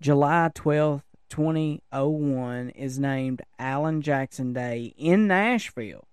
[0.00, 6.06] July 12th, 2001 is named Alan Jackson Day in Nashville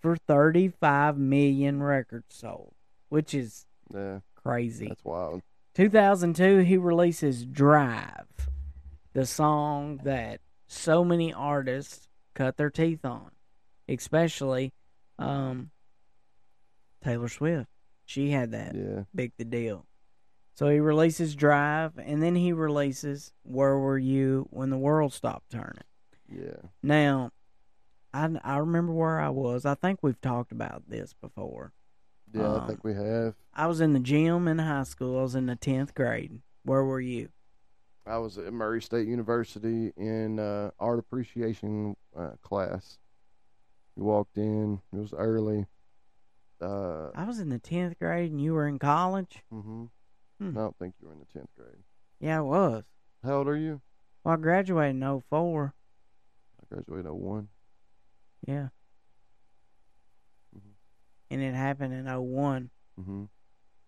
[0.00, 2.74] for 35 million records sold,
[3.08, 4.88] which is Yeah, crazy.
[4.88, 5.42] that's wild.
[5.74, 8.26] 2002, he releases Drive,
[9.12, 13.30] the song that so many artists cut their teeth on,
[13.88, 14.72] especially
[15.18, 15.70] um,
[17.02, 17.68] Taylor Swift.
[18.04, 19.84] She had that Yeah, big the deal.
[20.56, 25.50] So he releases Drive, and then he releases Where Were You When the World Stopped
[25.52, 25.84] Turning.
[26.32, 26.70] yeah.
[26.82, 27.30] Now,
[28.14, 29.66] I, I remember where I was.
[29.66, 31.74] I think we've talked about this before.
[32.32, 33.34] Yeah, Um, I think we have.
[33.52, 35.18] I was in the gym in high school.
[35.18, 36.40] I was in the 10th grade.
[36.62, 37.28] Where were you?
[38.06, 42.96] I was at Murray State University in uh, art appreciation uh, class.
[43.94, 44.80] We walked in.
[44.90, 45.66] It was early.
[46.62, 49.42] Uh, I was in the 10th grade and you were in college?
[49.52, 49.84] hmm
[50.38, 50.56] Hmm.
[50.56, 51.82] I don't think you were in the tenth grade.
[52.20, 52.84] Yeah, I was.
[53.24, 53.80] How old are you?
[54.24, 55.74] Well, I graduated in 04.
[56.60, 57.48] I graduated in '01.
[58.46, 58.68] Yeah.
[60.56, 60.74] Mhm.
[61.30, 62.70] And it happened in 01.
[63.00, 63.24] Mm-hmm.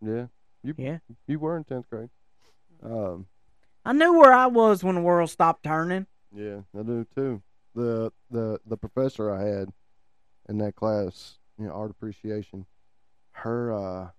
[0.00, 0.26] Yeah,
[0.62, 0.98] you Yeah.
[1.26, 2.10] you were in tenth grade.
[2.82, 3.26] Um,
[3.84, 6.06] I knew where I was when the world stopped turning.
[6.32, 7.42] yeah, I do too.
[7.74, 9.72] The the the professor I had
[10.48, 12.66] in that class, you know, art appreciation.
[13.32, 14.10] Her uh,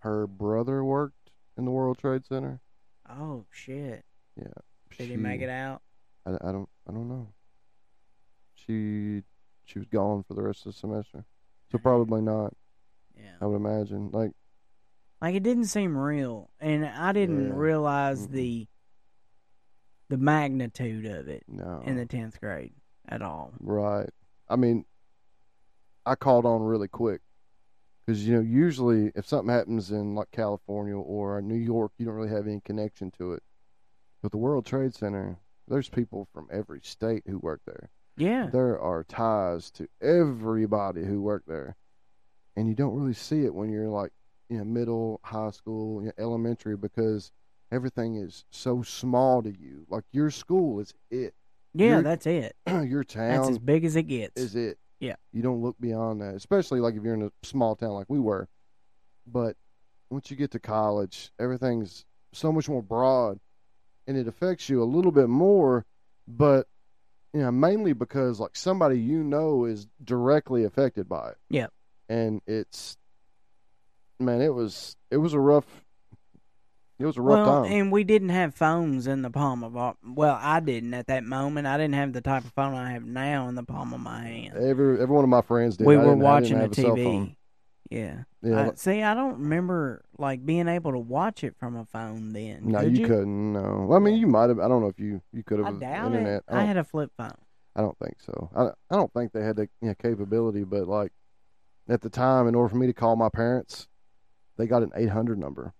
[0.00, 1.19] her brother worked
[1.60, 2.60] in the World Trade Center.
[3.08, 4.04] Oh, shit.
[4.36, 4.46] Yeah.
[4.96, 5.82] Did he She- make it out?
[6.26, 7.28] I, I don't I don't know.
[8.54, 9.22] She
[9.64, 11.24] she was gone for the rest of the semester,
[11.70, 12.54] so probably not.
[13.16, 13.36] Yeah.
[13.40, 14.10] I would imagine.
[14.12, 14.32] Like
[15.22, 16.50] Like, it didn't seem real.
[16.60, 17.54] And I didn't Yeah.
[17.54, 18.32] realize Mm-mm.
[18.32, 18.66] the
[20.08, 22.72] the magnitude of it no, in the 10th grade
[23.08, 23.52] at all.
[23.60, 24.10] right.
[24.48, 24.84] I mean,
[26.04, 27.20] I caught on really quick
[28.10, 32.14] because you know usually if something happens in like California or New York, you don't
[32.14, 33.42] really have any connection to it.
[34.22, 35.38] But the World Trade Center,
[35.68, 37.88] there's people from every state who work there.
[38.16, 38.48] Yeah.
[38.52, 41.76] there are ties to everybody who worked there,
[42.56, 44.10] and you don't really see it when you're like
[44.48, 47.30] you know middle, high school, you know, elementary because
[47.70, 49.86] everything is so small to you.
[49.88, 51.32] Like your school is it,
[51.74, 52.56] Yeah, You're- that's it.
[52.66, 54.40] your town That's as big as it gets.
[54.42, 54.78] is it.
[55.00, 55.16] Yeah.
[55.32, 58.20] you don't look beyond that, especially like if you're in a small town like we
[58.20, 58.48] were.
[59.26, 59.56] But
[60.10, 63.40] once you get to college, everything's so much more broad,
[64.06, 65.86] and it affects you a little bit more.
[66.28, 66.66] But
[67.32, 71.36] you know, mainly because like somebody you know is directly affected by it.
[71.48, 71.66] Yeah.
[72.08, 72.96] and it's
[74.18, 75.84] man, it was it was a rough.
[77.00, 77.72] It was a rough well, time.
[77.72, 79.96] and we didn't have phones in the palm of our.
[80.04, 81.66] Well, I didn't at that moment.
[81.66, 84.20] I didn't have the type of phone I have now in the palm of my
[84.22, 84.54] hand.
[84.56, 85.86] every every one of my friends did.
[85.86, 87.00] we I were watching didn't a have a.
[87.00, 87.36] TV.
[87.90, 88.22] Yeah.
[88.42, 92.32] Yeah, I- see, I don't remember like being able to watch it from a phone
[92.32, 92.68] then.
[92.68, 93.52] no, Could you, couldn't.
[93.54, 94.58] No, well, I mean, you might have.
[94.60, 96.38] I don't know if you you could have I doubt internet.
[96.38, 96.44] it.
[96.48, 97.32] I I had a flip phone.
[97.74, 98.50] I don't think so.
[98.54, 101.12] I I don't think they had the you know, capability, but like
[101.88, 103.88] at the time, in order for me to call my parents,
[104.56, 105.72] they got an eight hundred number,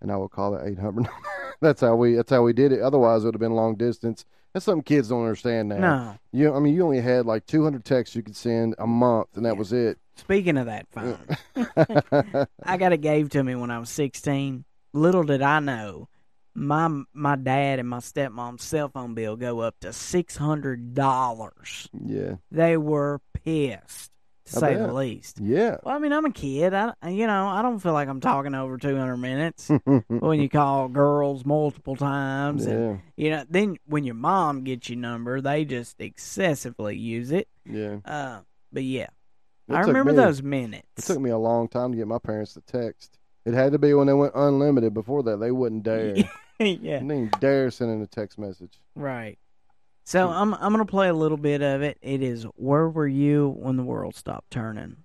[0.00, 1.08] and I would call that eight hundred.
[1.60, 2.14] that's how we.
[2.14, 2.80] That's how we did it.
[2.80, 4.24] Otherwise, it would have been long distance.
[4.54, 5.78] That's something kids don't understand now.
[5.78, 6.18] No.
[6.32, 9.28] You, I mean, you only had like two hundred texts you could send a month,
[9.34, 9.58] and that Yeah.
[9.58, 9.98] was it.
[10.16, 11.18] Speaking of that phone,
[12.64, 14.64] I got it gave to me when I was 16.
[14.92, 16.08] Little did I know,
[16.54, 21.88] my my dad and my stepmom's cell phone bill go up to six hundred dollars.
[22.04, 24.10] yeah, They were pissed,
[24.52, 25.40] to say the least.
[25.40, 25.76] yeah.
[25.82, 26.74] Well, I mean, I'm a kid.
[26.74, 29.70] I, you know, I don't feel like I'm talking over 200 minutes
[30.08, 34.88] when you call girls multiple times, and yeah, you know, then when your mom gets
[34.88, 37.48] your number, they just excessively use it.
[37.64, 37.98] yeah.
[38.04, 38.40] Uh,
[38.72, 39.06] but yeah,
[39.68, 40.86] It I remember me- those minutes.
[40.98, 43.18] It took me a long time to get my parents to text.
[43.46, 44.92] It had to be when they went unlimited.
[44.92, 46.16] Before that, they wouldn't dare.
[46.16, 46.24] yeah,
[46.58, 48.78] They didn't dare send in a text message.
[48.94, 49.38] right.
[50.08, 51.98] So I'm I'm gonna play a little bit of it.
[52.00, 55.04] It is "Where Were You When the World Stopped Turning."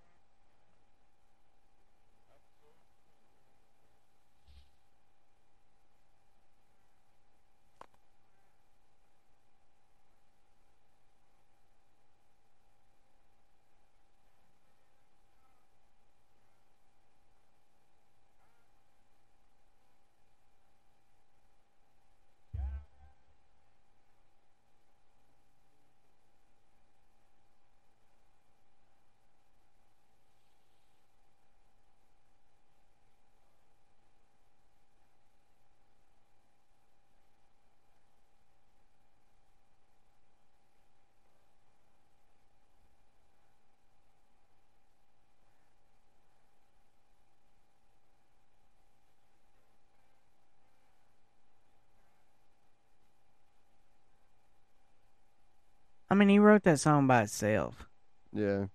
[56.14, 57.88] I mean, he wrote that song by himself,
[58.32, 58.66] Yeah,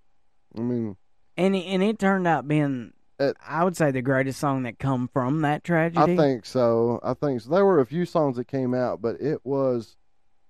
[0.57, 0.97] I mean,
[1.36, 4.80] and it, and it turned out being, It- I would say, the greatest song that
[4.80, 6.14] come from that tragedy.
[6.14, 6.99] I think so.
[7.05, 7.51] I think so.
[7.51, 9.97] There were a few songs that came out, but it was,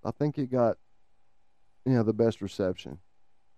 [0.03, 0.78] I think it got,
[1.84, 3.01] you know, the best reception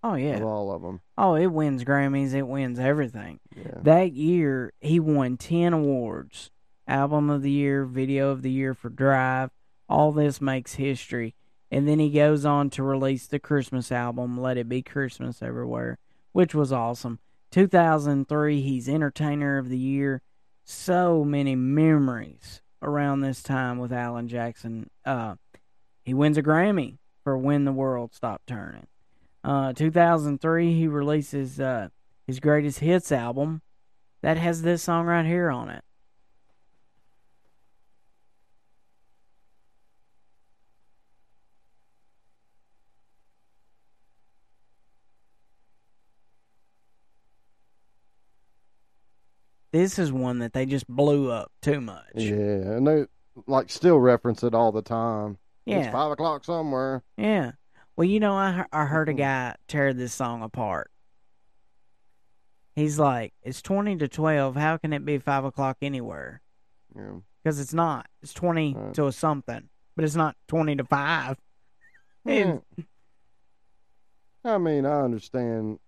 [0.03, 1.01] Oh yeah, of all of them.
[1.17, 2.35] Oh, it wins Grammys.
[2.35, 3.39] It wins everything.
[3.55, 3.79] Yeah.
[3.81, 6.51] That year, he won 10 awards
[6.89, 9.51] Album of the Year, Video of the Year for Drive.
[9.89, 11.37] All this makes history.
[11.71, 15.99] And then he goes on to release the Christmas album, Let It Be Christmas Everywhere,
[16.33, 17.21] which was awesome.
[17.53, 20.23] 2003, he's Entertainer of the Year.
[20.65, 24.91] So many memories around this time with Alan Jackson.
[25.05, 25.37] Uh,
[26.05, 28.87] he wins a Grammy for When the World Stopped Turning.
[29.43, 31.89] Uh, 2003, he releases uh,
[32.27, 33.63] his greatest hits album
[34.23, 35.85] that has this song right here on it.
[49.73, 52.05] This is one that they just blew up too much.
[52.15, 53.05] Yeah, and they
[53.47, 55.39] like still reference it all the time.
[55.65, 57.03] Yeah, It's five o'clock somewhere.
[57.17, 57.53] Yeah.
[57.97, 59.19] Well, you know, I I heard a Mhm.
[59.19, 60.91] guy tear this song apart.
[62.75, 64.57] He's like, "It's twenty to twelve.
[64.57, 66.41] How can it be five o'clock anywhere?
[66.97, 67.17] Yeah.
[67.43, 68.07] Because it's not.
[68.23, 68.95] It's twenty Right.
[68.95, 71.37] to a something, but it's not twenty to five.
[72.25, 72.59] Yeah.
[74.45, 75.79] I mean, I understand.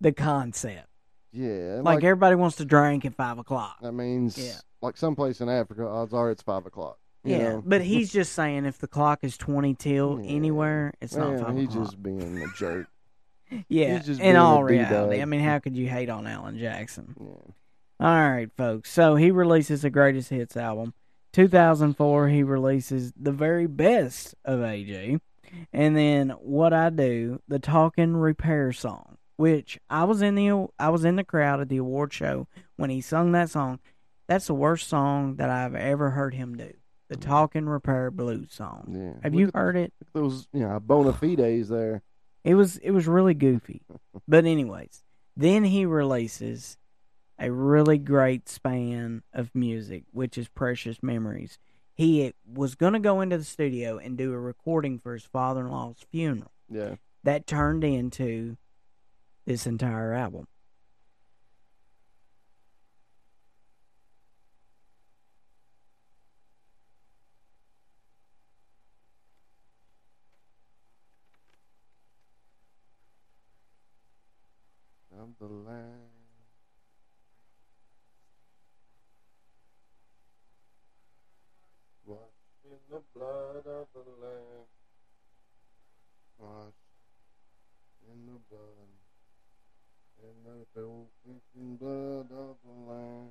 [0.00, 0.86] the concept.
[1.32, 3.78] Yeah, Like, like, everybody wants to drink at five o'clock.
[3.82, 4.54] that means Yeah.
[4.82, 6.98] like someplace in Africa, odds are it's five o'clock.
[7.24, 7.62] yeah, know?
[7.64, 10.30] but he's just saying if the clock is twenty till Yeah.
[10.30, 11.84] anywhere, it's not Man, five he's o'clock.
[11.84, 12.86] just being a jerk.
[13.68, 17.14] yeah, he's just in all reality, I mean, how could you hate on Alan Jackson?
[17.20, 18.06] Yeah.
[18.06, 18.90] All right, folks.
[18.90, 20.94] So he releases the greatest hits album.
[21.32, 25.20] 2004, he releases the very best of AJ,
[25.72, 30.90] and then what I do, the talking repair song, which I was in the I
[30.90, 33.80] was in the crowd at the award show when he sung that song.
[34.28, 36.74] That's the worst song that I've ever heard him do.
[37.08, 38.92] The talking repair blues song.
[38.94, 39.22] Yeah.
[39.22, 39.94] Have Look you at heard it?
[40.12, 42.02] those, you know, bona fides there?
[42.44, 43.80] It was it was really goofy.
[44.28, 45.02] But anyways,
[45.34, 46.76] then he releases
[47.38, 51.58] a really great span of music, which is Precious Memories.
[51.94, 56.04] He was going to go into the studio and do a recording for his father-in-law's
[56.12, 56.52] funeral.
[56.70, 56.96] Yeah.
[57.24, 58.56] That turned into
[59.46, 60.46] this entire album.
[75.12, 75.46] Of the.
[82.06, 82.20] Washed
[82.64, 84.66] in the blood of the Lamb.
[86.38, 86.74] Washed
[88.10, 88.99] in the blood.
[90.22, 93.28] In the broken blood of the Lamb.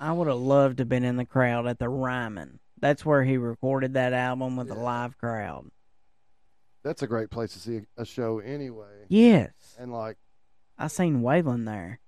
[0.00, 2.60] I would have loved to have been in the crowd at the Ryman.
[2.80, 4.80] That's where he recorded that album with a Yeah.
[4.80, 5.70] live crowd.
[6.84, 9.06] That's a great place to see a show anyway.
[9.08, 9.50] Yes.
[9.78, 10.16] And like,
[10.78, 11.98] I seen Waylon there.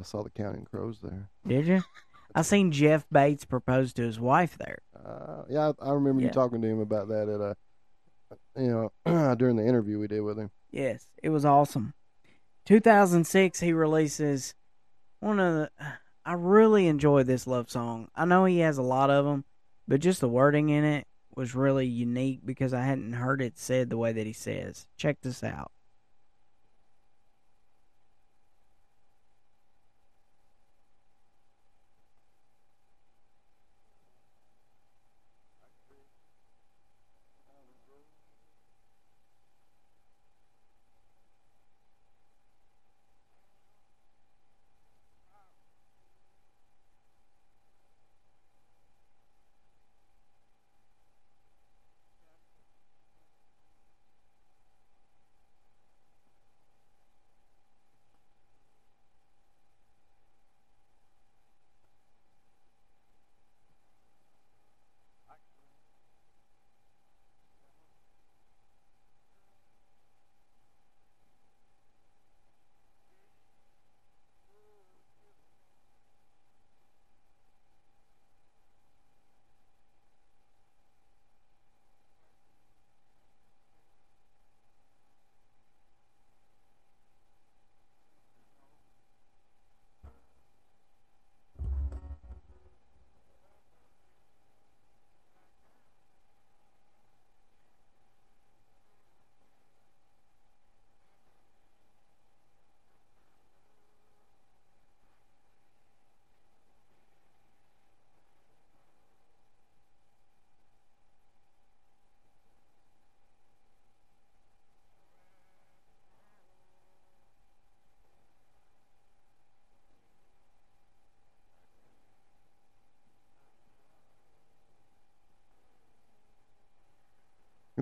[0.00, 1.28] I saw the Counting Crows there.
[1.46, 1.82] Did you?
[2.34, 4.78] I seen Jeff Bates propose to his wife there.
[4.96, 6.28] Uh, yeah, I, I remember Yeah.
[6.28, 7.54] you talking to him about that at a,
[8.56, 10.50] you know, during the interview we did with him.
[10.70, 11.94] Yes, it was awesome.
[12.66, 14.54] 2006, he releases
[15.20, 15.70] one of the.
[16.24, 18.08] I really enjoyed this love song.
[18.14, 19.44] I know he has a lot of them,
[19.88, 23.90] but just the wording in it was really unique because I hadn't heard it said
[23.90, 24.86] the way that he says.
[24.96, 25.72] Check this out.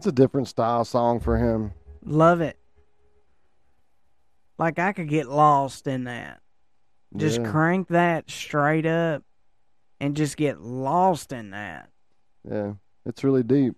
[0.00, 1.72] It's a different style song for him.
[2.02, 2.56] Love it.
[4.56, 6.40] Like I could get lost in that.
[7.14, 7.50] Just yeah.
[7.50, 9.24] crank that straight up
[10.00, 11.90] and just get lost in that.
[12.50, 12.72] yeah,
[13.04, 13.74] it's really deep.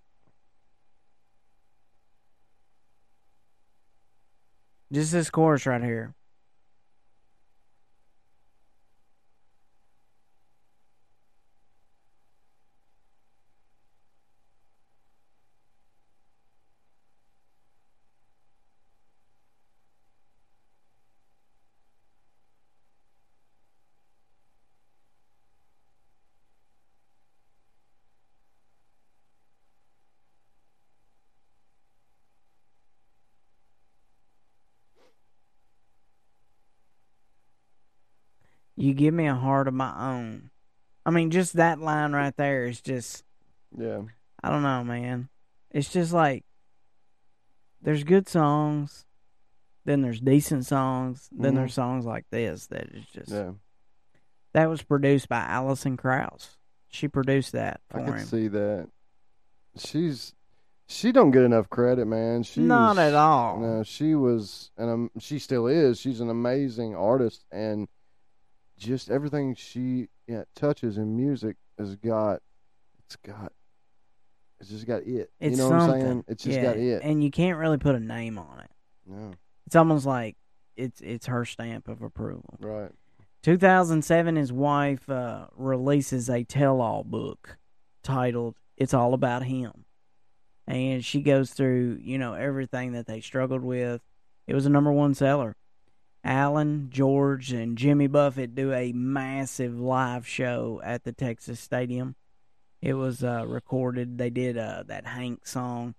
[4.93, 6.15] Just this chorus right here.
[38.83, 40.49] You give me a heart of my own.
[41.05, 43.23] I mean, just that line right there is just,
[43.77, 44.01] Yeah,
[44.43, 45.29] I don't know, man.
[45.71, 46.43] It's just like,
[47.81, 49.05] there's good songs,
[49.85, 51.55] then there's decent songs, then Mhm.
[51.55, 53.51] there's songs like this that is just, yeah.
[54.51, 56.57] that was produced by Alison Krauss.
[56.89, 58.25] She produced that for I could him.
[58.25, 58.89] see that.
[59.77, 60.33] She's
[60.87, 62.43] she don't get enough credit, man.
[62.43, 63.59] She Not was- at all.
[63.61, 65.97] No, she was, and um, she still is.
[66.01, 67.87] She's an amazing artist, and
[68.83, 72.41] just everything she yeah, touches in music has got,
[73.05, 73.51] it's got,
[74.59, 75.31] it's just got it.
[75.39, 75.87] It's you know something.
[75.87, 76.23] what I'm saying?
[76.27, 77.01] It's just yeah, got it.
[77.03, 78.69] And you can't really put a name on it.
[79.05, 79.31] no,
[79.65, 80.37] It's almost like
[80.75, 82.57] it's it's her stamp of approval.
[82.59, 82.91] right.
[83.43, 87.57] 2007, his wife uh, releases a tell-all book
[88.01, 89.83] titled "It's All About Him,"
[90.65, 94.01] and she goes through you know everything that they struggled with.
[94.47, 95.57] It was a number one seller.
[96.23, 102.15] Alan, George, and Jimmy Buffett do a massive live show at the Texas Stadium.
[102.81, 104.17] It was uh, recorded.
[104.17, 105.95] They did uh, that Hank song,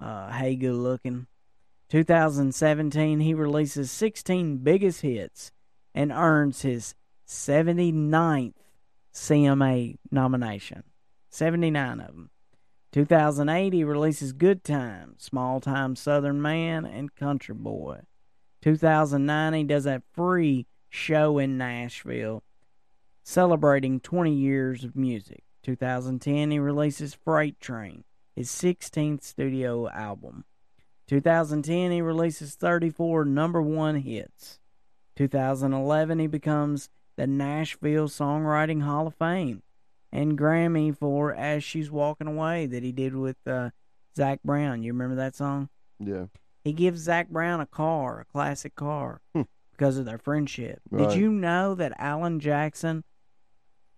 [0.00, 1.26] uh, "Hey Good Looking."
[1.88, 5.52] 2017, he releases 16 biggest hits
[5.94, 6.94] and earns his
[7.28, 8.54] 79th
[9.14, 10.82] CMA nomination.
[11.30, 12.30] 79 of them.
[12.92, 18.00] 2008, he releases Good Time, Small Time Southern Man, and Country Boy.
[18.62, 22.42] 2009, he does a free show in Nashville
[23.22, 25.42] celebrating 20 years of music.
[25.62, 28.04] 2010, he releases Freight Train,
[28.34, 30.44] his 16th studio album.
[31.08, 34.60] 2010, he releases 34 number one hits.
[35.16, 39.62] 2011, he becomes the Nashville Songwriting Hall of Fame
[40.12, 43.70] and Grammy for As She's Walking Away that he did with uh,
[44.14, 44.82] Zac Brown.
[44.82, 45.68] You remember that song?
[45.98, 46.26] Yeah,
[46.66, 49.42] He gives Zac Brown a car, a classic car, Hmm.
[49.70, 50.80] because of their friendship.
[50.90, 51.08] Right.
[51.08, 53.04] Did you know that Alan Jackson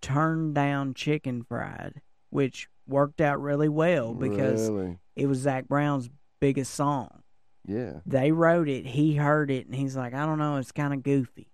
[0.01, 6.09] turned down Chicken Fried, which worked out really well because really, it was Zac Brown's
[6.39, 7.23] biggest song.
[7.65, 10.93] yeah, They wrote it, he heard it, and he's like, I don't know, it's kind
[10.93, 11.51] of goofy.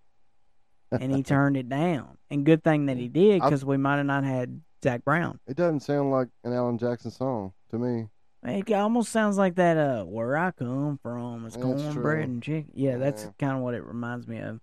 [0.92, 2.18] And he turned it down.
[2.30, 5.40] And good thing that he did I- because we might have not had Zac Brown.
[5.48, 8.08] it doesn't sound like an Alan Jackson song to me.
[8.48, 9.78] It almost sounds like that.
[9.78, 12.22] Uh, where I come from it's That's cornbread true.
[12.24, 12.72] and chicken.
[12.76, 13.32] Yeah, that's Yeah.
[13.40, 14.60] kind of what it reminds me of.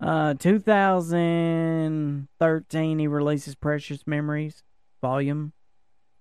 [0.00, 4.62] Uh, 2013, he releases Precious Memories,
[5.02, 5.52] Volume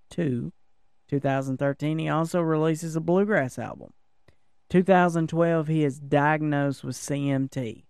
[0.10, 0.52] Two.
[1.08, 3.94] 2013, he also releases a bluegrass album.
[4.70, 7.86] 2012, he is diagnosed with CMT,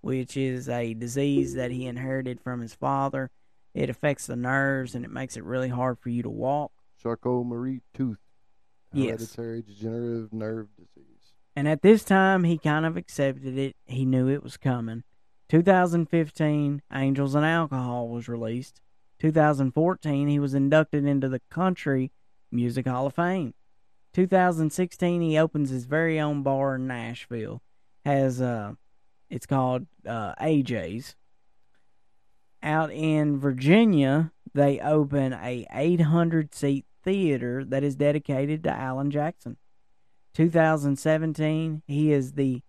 [0.00, 3.30] which is a disease that he inherited from his father.
[3.74, 6.72] It affects the nerves and it makes it really hard for you to walk.
[7.00, 8.18] Charcot Marie Tooth,
[8.96, 9.34] Yes.
[9.34, 11.34] hereditary degenerative nerve disease.
[11.54, 13.76] And at this time, he kind of accepted it.
[13.84, 15.04] He knew it was coming.
[15.48, 18.80] 2015, Angels and Alcohol was released.
[19.18, 22.12] 2014, he was inducted into the Country
[22.50, 23.54] Music Hall of Fame.
[24.12, 27.62] 2016, he opens his very own bar in Nashville.
[28.04, 28.72] Has uh,
[29.30, 31.16] it's called uh, AJ's.
[32.62, 39.56] Out in Virginia, they open a 800 seat theater that is dedicated to Alan Jackson.
[40.34, 42.60] 2017, he is the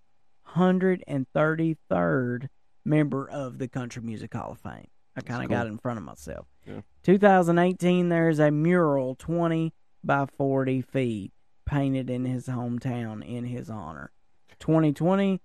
[0.55, 2.47] 133rd
[2.85, 4.87] member of the Country Music Hall of Fame.
[5.17, 5.57] I kind of cool.
[5.57, 6.45] got in front of myself.
[6.65, 6.81] Yeah.
[7.03, 9.73] 2018, there's a mural 20
[10.03, 11.33] by 40 feet
[11.65, 14.11] painted in his hometown in his honor.
[14.59, 15.41] 2020,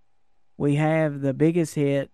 [0.59, 2.11] we have the biggest hit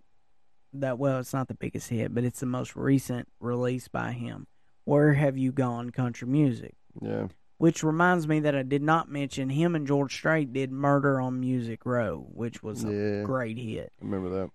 [0.73, 4.47] that, well, it's not the biggest hit, but it's the most recent release by him.
[4.89, 6.73] Where Have You Gone Country Music?
[6.99, 7.27] Yeah,
[7.59, 11.39] Which reminds me that I did not mention him and George Strait did Murder on
[11.39, 13.21] Music Row, which was a Yeah.
[13.23, 13.93] great hit.
[14.01, 14.49] I remember that.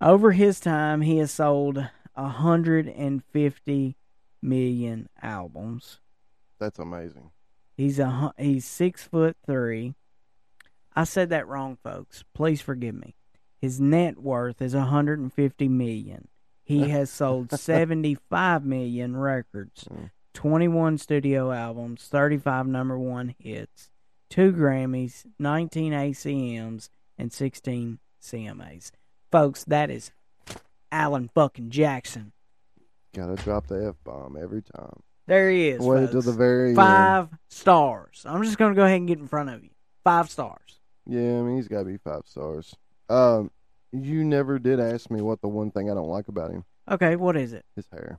[0.00, 1.76] Over his time, he has sold
[2.14, 3.96] 150
[4.40, 6.00] million albums.
[6.58, 7.30] That's amazing.
[7.76, 9.94] He's a he's six foot three.
[10.94, 12.24] I said that wrong, folks.
[12.32, 13.14] Please forgive me.
[13.60, 16.28] His net worth is 150 million.
[16.66, 20.10] He has sold 75 million records, Mm.
[20.34, 23.88] 21 studio albums, 35 number one hits,
[24.28, 28.90] two Grammys, 19 ACMs, and 16 CMAs.
[29.32, 30.10] Folks, that is
[30.92, 32.32] Alan fucking Jackson.
[33.14, 35.00] Gotta drop the f bomb every time.
[35.26, 35.80] There he is.
[35.80, 36.76] Wait till the very end.
[36.76, 38.24] Five stars.
[38.28, 39.70] I'm just gonna go ahead and get in front of you.
[40.04, 40.80] Five stars.
[41.06, 42.74] Yeah, I mean he's got to be five stars.
[43.08, 43.50] Um,
[43.92, 46.64] you never did ask me what the one thing I don't like about him.
[46.90, 47.64] Okay, what is it?
[47.74, 48.18] His hair.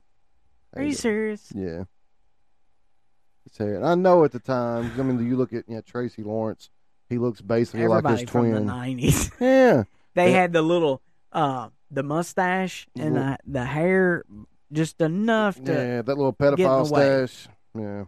[0.74, 0.98] Are you it.
[0.98, 1.50] serious?
[1.54, 1.84] Yeah.
[3.44, 3.76] His hair.
[3.76, 4.92] And I know at the time.
[4.98, 6.70] I mean, you look at yeah Tracy Lawrence.
[7.08, 9.32] He looks basically Everybody like his from the '90s.
[9.40, 9.84] Yeah.
[10.14, 10.40] they Yeah.
[10.40, 11.00] had the little,
[11.32, 14.24] uh, the mustache and the, the hair,
[14.72, 15.72] just enough to.
[15.72, 17.48] Yeah, that little pedophile stash.
[17.74, 18.04] Yeah.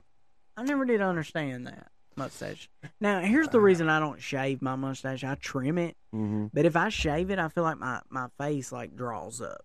[0.57, 2.69] I never did understand that mustache.
[3.01, 5.25] Now, here's the reason I don't shave my mustache.
[5.25, 8.73] I trim it, hmm but if I shave it, I feel like my my face
[8.73, 9.65] like draws up.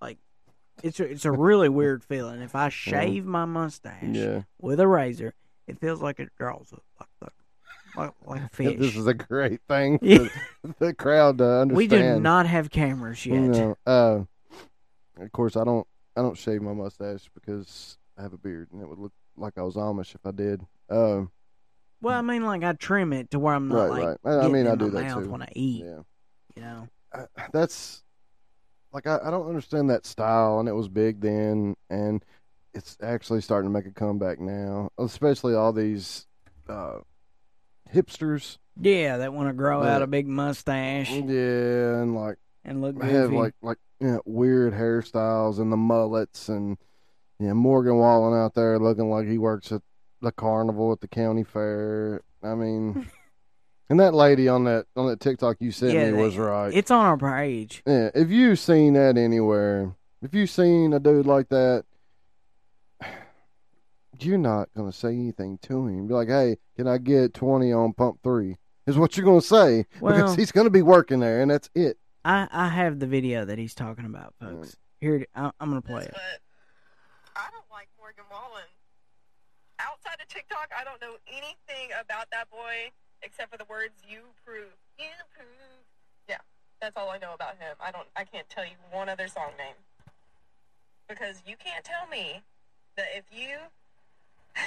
[0.00, 0.18] Like
[0.82, 2.40] it's a, it's a really weird feeling.
[2.42, 4.42] If I shave my mustache Yeah.
[4.60, 5.34] with a razor,
[5.66, 7.32] it feels like it draws up like like
[7.96, 8.78] like, like a fish.
[8.78, 10.28] This is a great thing for Yeah.
[10.78, 11.76] the crowd to understand.
[11.76, 13.40] we do not have cameras yet.
[13.40, 13.76] No.
[13.86, 14.24] Uh,
[15.20, 15.86] of course, I don't.
[16.16, 19.58] I don't shave my mustache because I have a beard, and it would look like
[19.58, 20.60] I was Amish if I did.
[20.88, 21.30] Um,
[22.04, 24.44] Well, I mean, like I trim it to where I'm not Right, like right.
[24.44, 25.30] I- mean, I do that mouth too.
[25.30, 25.84] when I eat.
[25.84, 26.00] yeah.
[26.56, 28.02] You know, I- that's
[28.92, 32.24] like I, I don't understand that style, and it was big then, and
[32.74, 34.90] it's actually starting to make a comeback now.
[34.98, 36.26] Especially all these
[36.68, 36.98] uh,
[37.92, 39.96] hipsters, yeah, that want to grow Yeah.
[39.96, 44.72] out a big mustache yeah, and like and look have like like you know, weird
[44.74, 46.76] hairstyles and the mullets, and
[47.40, 49.82] yeah, Morgan Wallen out there looking like he works at
[50.20, 52.22] the carnival at the county fair.
[52.42, 53.06] I mean.
[53.90, 56.72] And that lady on that on that TikTok you sent Yeah, me was right.
[56.72, 57.82] it's on our page.
[57.86, 61.84] Yeah, if you've seen that anywhere, if you've seen a dude like that,
[64.18, 66.06] you're not gonna say anything to him.
[66.06, 68.56] Be like, "Hey, can I get twenty on pump three?
[68.86, 71.98] Is what you're gonna say Well- because he's gonna be working there, and that's it.
[72.24, 74.70] I I have the video that he's talking about, folks.
[74.70, 74.74] Mm.
[75.00, 76.14] Here, it- I, I'm gonna play it.
[77.36, 78.62] I don't like Morgan Wallen.
[79.84, 82.90] Outside of TikTok, I don't know anything about that boy
[83.22, 85.84] except for the words "You Proof." You Proof.
[86.28, 86.40] Yeah,
[86.80, 87.76] that's all I know about him.
[87.80, 88.08] I don't.
[88.16, 89.76] I can't tell you one other song name
[91.08, 92.40] because you can't tell me
[92.96, 93.58] that if you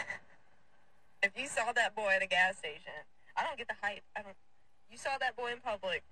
[1.23, 2.93] if you saw that boy at a gas station,
[3.35, 4.03] I don't get the hype.
[4.15, 4.35] I don't.
[4.91, 6.03] You saw that boy in public,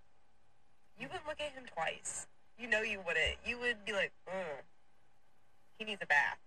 [1.00, 2.28] you wouldn't look at him twice.
[2.58, 3.38] You know you wouldn't.
[3.46, 4.64] You would be like, Ugh,
[5.78, 6.38] he needs a bath.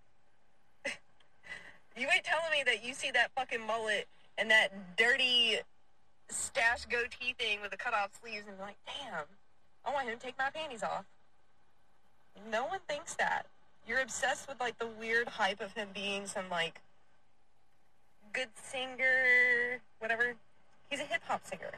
[1.99, 4.07] You ain't telling me that you see that fucking mullet
[4.37, 5.57] and that dirty
[6.29, 9.25] stash goatee thing with the cut off sleeves and like, damn,
[9.85, 11.05] I want him to take my panties off.
[12.49, 13.45] No one thinks that.
[13.87, 16.79] You're obsessed with like the weird hype of him being some like
[18.33, 20.35] good singer, whatever.
[20.89, 21.71] He's a hip hop singer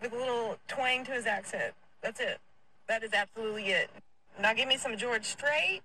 [0.00, 1.74] with a little twang to his accent.
[2.02, 2.38] That's it.
[2.86, 3.90] That is absolutely it.
[4.40, 5.80] Now give me some George Strait,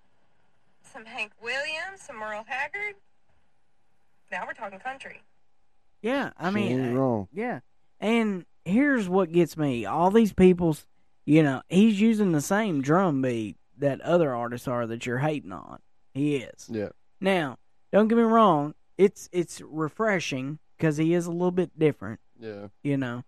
[0.84, 2.96] some Hank Williams, some Merle Haggard.
[4.32, 5.22] Now we're talking country.
[6.02, 7.28] Yeah, I She mean, ain't uh, wrong.
[7.34, 7.60] yeah.
[8.00, 10.86] And here's what gets me: all these people's,
[11.26, 15.52] you know, he's using the same drum beat that other artists are that you're hating
[15.52, 15.80] on.
[16.14, 16.68] He is.
[16.70, 16.90] Yeah,
[17.20, 17.58] Now,
[17.92, 22.68] don't get me wrong; it's it's refreshing because he is a little bit different, yeah.
[22.84, 23.24] you know.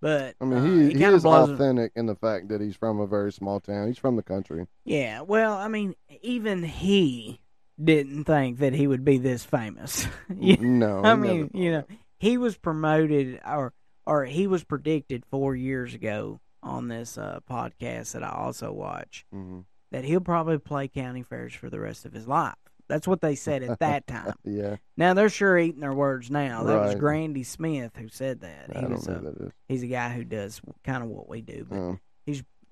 [0.00, 2.76] But I mean, uh, he he is blows it- authentic in the fact that he's
[2.76, 3.86] from a very small town.
[3.86, 4.66] He's from the country.
[4.84, 7.40] Yeah, well, I mean, even he
[7.82, 10.06] didn't think that he would be this famous.
[10.38, 11.84] You- No, I mean, you know,
[12.18, 13.72] he was promoted or
[14.06, 19.24] or he was predicted four years ago on this uh, podcast that I also watch
[19.32, 19.36] that.
[19.38, 19.64] Mhm.
[19.92, 22.54] that he'll probably play county fairs for the rest of his life.
[22.88, 24.34] That's what they said at that time.
[24.44, 26.62] Yeah, Now they're sure eating their words now.
[26.64, 28.70] That was Grady Smith who said that.
[28.74, 29.52] I He don't was know a, who that is.
[29.68, 32.00] he's a guy who does kind of what we do, but Um,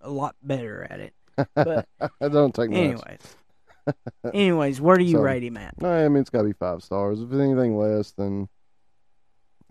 [0.00, 1.14] a lot better at it.
[1.54, 1.88] But
[2.20, 3.20] I don't take much.
[4.32, 5.74] Anyways, where do you So- rate him at?
[5.82, 7.20] I mean it's got to be five stars.
[7.20, 8.48] If it's anything less, then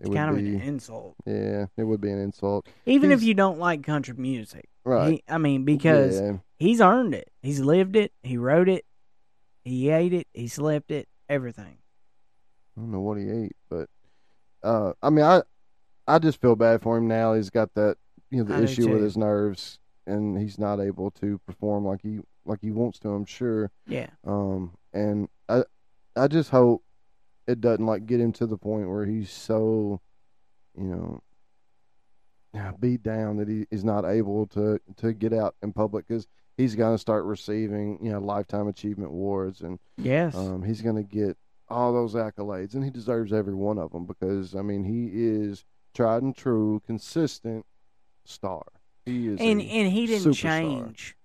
[0.00, 1.14] It's would kind of an insult.
[1.26, 2.66] yeah, it would be an insult.
[2.86, 5.12] Even if you don't like country music, Right.
[5.12, 7.30] He, I mean, because yeah, he's earned it.
[7.42, 8.12] He's lived it.
[8.22, 8.84] He wrote it.
[9.64, 10.26] He ate it.
[10.34, 11.08] He slept it.
[11.28, 11.78] Everything.
[12.76, 13.88] I don't know what he ate, but
[14.62, 15.42] uh, I mean, I
[16.06, 17.32] I just feel bad for him now.
[17.32, 17.96] He's got that
[18.30, 22.00] you know the I issue with his nerves, and he's not able to perform like
[22.02, 23.08] he like he wants to.
[23.10, 23.70] I'm sure.
[23.86, 24.08] Yeah.
[24.26, 25.62] Um, and I
[26.16, 26.82] I just hope
[27.46, 30.00] it doesn't like get him to the point where he's so,
[30.76, 31.20] you know,
[32.80, 36.26] beat down that he is not able to to get out in public because
[36.56, 40.36] he's going to start receiving you know lifetime achievement awards and Yes.
[40.36, 41.36] um, he's going to get
[41.68, 45.64] all those accolades and he deserves every one of them because I mean he is
[45.94, 47.64] tried and true, consistent
[48.24, 48.64] star.
[49.06, 50.42] He is and and he didn't superstar.
[50.42, 51.16] change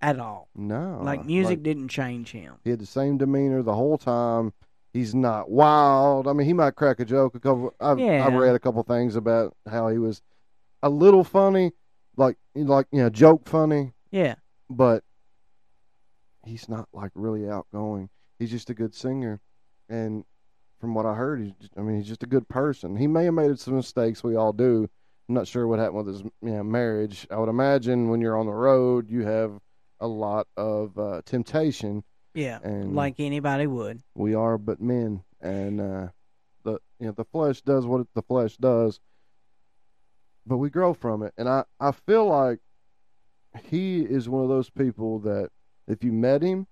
[0.00, 0.48] at all.
[0.54, 2.54] No, like music didn't change him.
[2.64, 4.52] he had the same demeanor the whole time.
[4.92, 6.26] He's not wild.
[6.26, 7.36] I mean, he might crack a joke.
[7.36, 7.72] A couple.
[7.80, 8.26] I've, Yeah.
[8.26, 10.20] I've read a couple things about how he was
[10.82, 11.70] a little funny,
[12.16, 14.34] like like you know, joke funny, Yeah.
[14.68, 15.04] but
[16.44, 18.08] he's not like really outgoing.
[18.38, 19.40] He's just a good singer,
[19.88, 20.24] and
[20.80, 22.96] from what I heard, he's just, I mean, he's just a good person.
[22.96, 24.24] He may have made some mistakes.
[24.24, 24.88] We all do.
[25.30, 27.24] I'm not sure what happened with his you know, marriage.
[27.30, 29.60] I would imagine when you're on the road, you have
[30.00, 32.02] a lot of uh, temptation.
[32.34, 32.58] Yeah.
[32.64, 34.02] And- like anybody would.
[34.16, 36.08] We are but men, and uh,
[36.64, 38.98] the you know the flesh does what the flesh does,
[40.44, 41.32] but we grow from it.
[41.38, 42.58] And I I feel like
[43.62, 45.50] he is one of those people that
[45.86, 46.66] if you met him,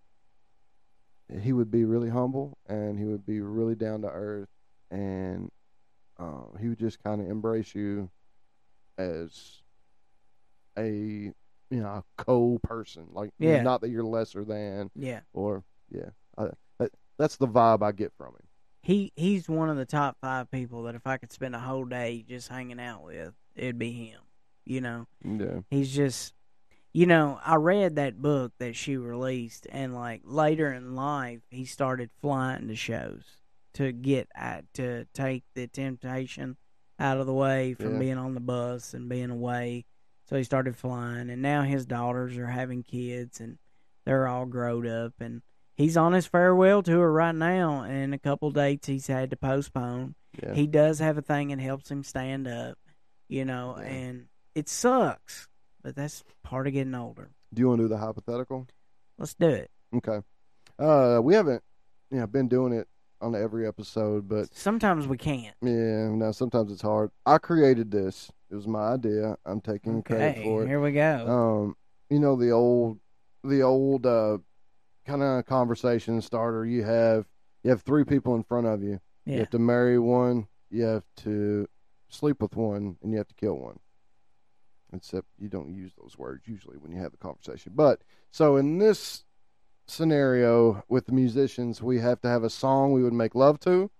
[1.42, 4.48] he would be really humble and he would be really down to earth,
[4.90, 5.48] and
[6.18, 8.10] uh, he would just kind of embrace you
[8.98, 9.62] as
[10.78, 11.32] a you
[11.70, 13.62] know a co person, like Yeah.
[13.62, 15.20] not that you're lesser than Yeah.
[15.32, 16.48] or yeah, I,
[17.18, 18.46] that's the vibe I get from him.
[18.82, 21.84] He he's one of the top five people that if I could spend a whole
[21.84, 24.20] day just hanging out with, it'd be him.
[24.64, 26.34] You know, Yeah, he's just,
[26.92, 31.64] you know, I read that book that she released, and like later in life, he
[31.64, 33.24] started flying to shows
[33.74, 36.56] to get at to take the temptation
[36.98, 37.98] out of the way from Yeah.
[37.98, 39.84] being on the bus and being away.
[40.26, 43.58] So he started flying, and now his daughters are having kids, and
[44.04, 45.42] they're all growed up, and
[45.76, 50.14] he's on his farewell tour right now, and a couple dates he's had to postpone.
[50.42, 50.52] yeah.
[50.54, 52.76] He does have a thing that helps him stand up,
[53.28, 53.84] you know, Yeah.
[53.86, 55.48] and it sucks,
[55.82, 57.30] but that's part of getting older.
[57.54, 58.66] do you want to do the hypothetical?
[59.16, 59.70] Let's do it.
[59.94, 60.20] Okay.
[60.78, 61.62] Uh, we haven't,
[62.10, 62.86] you know, been doing it
[63.20, 65.54] on every episode, but Sometimes we can't.
[65.62, 67.10] yeah, no, sometimes it's hard.
[67.26, 68.30] I created this.
[68.50, 69.36] It was my idea.
[69.44, 70.68] I'm taking credit for it.
[70.68, 71.26] here we go.
[71.28, 71.76] Um,
[72.10, 72.98] you know the old,
[73.44, 74.38] the old uh,
[75.06, 76.64] kind of conversation starter.
[76.64, 77.26] You have
[77.62, 79.00] you have three people in front of you.
[79.26, 80.46] You have to marry one.
[80.70, 81.68] You have to
[82.08, 83.78] sleep with one, and you have to kill one.
[84.94, 87.72] Except you don't use those words usually when you have the conversation.
[87.74, 88.00] But
[88.30, 89.24] so in this
[89.88, 93.90] scenario with the musicians, we have to have a song we would make love to.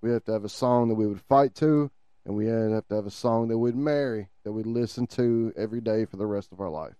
[0.00, 1.90] We have to have a song that we would fight to,
[2.24, 5.80] and we have to have a song that we'd marry that we'd listen to every
[5.80, 6.94] day for the rest of our life.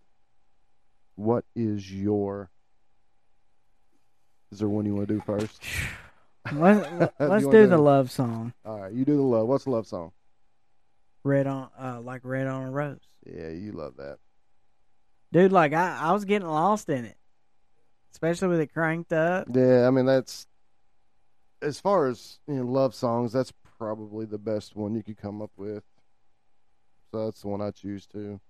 [1.17, 2.51] What is your?
[4.51, 5.63] Is there one you want to do first?
[6.53, 6.87] let's,
[7.19, 8.53] Do let's you do the love song.
[8.65, 9.47] All right, you do the love.
[9.47, 10.13] What's the love song?
[11.23, 14.19] Red on, uh, like red on a rose, Yeah, you love that.
[15.33, 15.53] dude.
[15.53, 17.17] Like I, I was getting lost in it,
[18.15, 19.49] especially with it cranked up.
[19.53, 20.47] Yeah, I mean that's
[21.61, 23.33] as far as you know, love songs.
[23.33, 25.83] That's probably the best one you could come up with.
[27.11, 28.41] So that's the one I choose to.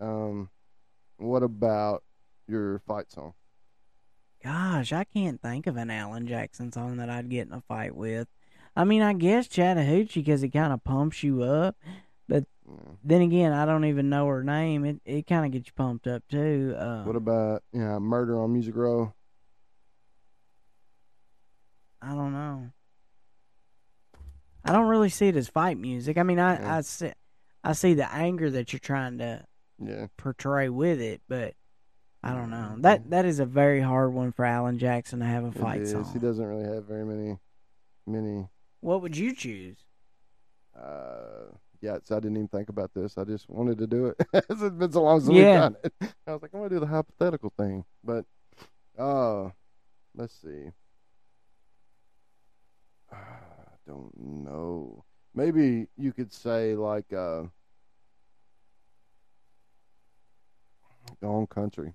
[0.00, 0.50] Um,
[1.16, 2.02] what about
[2.46, 3.34] your fight song?
[4.42, 7.94] Gosh, I can't think of an Alan Jackson song that I'd get in a fight
[7.94, 8.28] with.
[8.76, 11.76] I mean, I guess Chattahoochee because it kind of pumps you up.
[12.70, 12.92] Yeah.
[13.02, 14.84] Then again, I don't even know her name.
[14.84, 16.74] It it kind of gets you pumped up too.
[16.76, 19.14] Uh, What about you know, Murder on Music Row?
[22.00, 22.70] I don't know.
[24.64, 26.18] I don't really see it as fight music.
[26.18, 26.76] I mean, I Yeah.
[26.76, 27.12] I see
[27.64, 29.44] I see the anger that you're trying to
[29.80, 31.54] Yeah, portray with it, but
[32.22, 32.76] I don't know.
[32.80, 36.12] That that is a very hard one for Alan Jackson to have a fight song.
[36.12, 37.38] He doesn't really have very many,
[38.06, 38.48] many.
[38.80, 39.78] What would you choose?
[40.76, 43.16] Uh, yeah, so I didn't even think about this.
[43.18, 44.16] I just wanted to do it.
[44.32, 45.68] it's been so long since Yeah.
[45.68, 45.92] we've done it.
[46.26, 48.24] I was like, I'm gonna do the hypothetical thing, but
[48.98, 49.50] uh,
[50.14, 50.70] let's see.
[53.12, 53.16] I
[53.86, 55.04] don't know.
[55.34, 57.44] Maybe you could say like uh,
[61.22, 61.94] "Gone Country"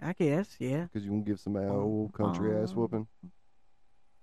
[0.00, 2.80] I guess, yeah, because you can give somebody an old country ass Oh.
[2.80, 3.06] whooping.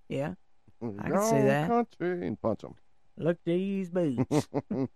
[0.08, 0.36] yeah.
[1.00, 1.68] I can see that.
[1.68, 2.76] Country and punch them.
[3.18, 4.48] Look these boots.
[4.72, 4.88] All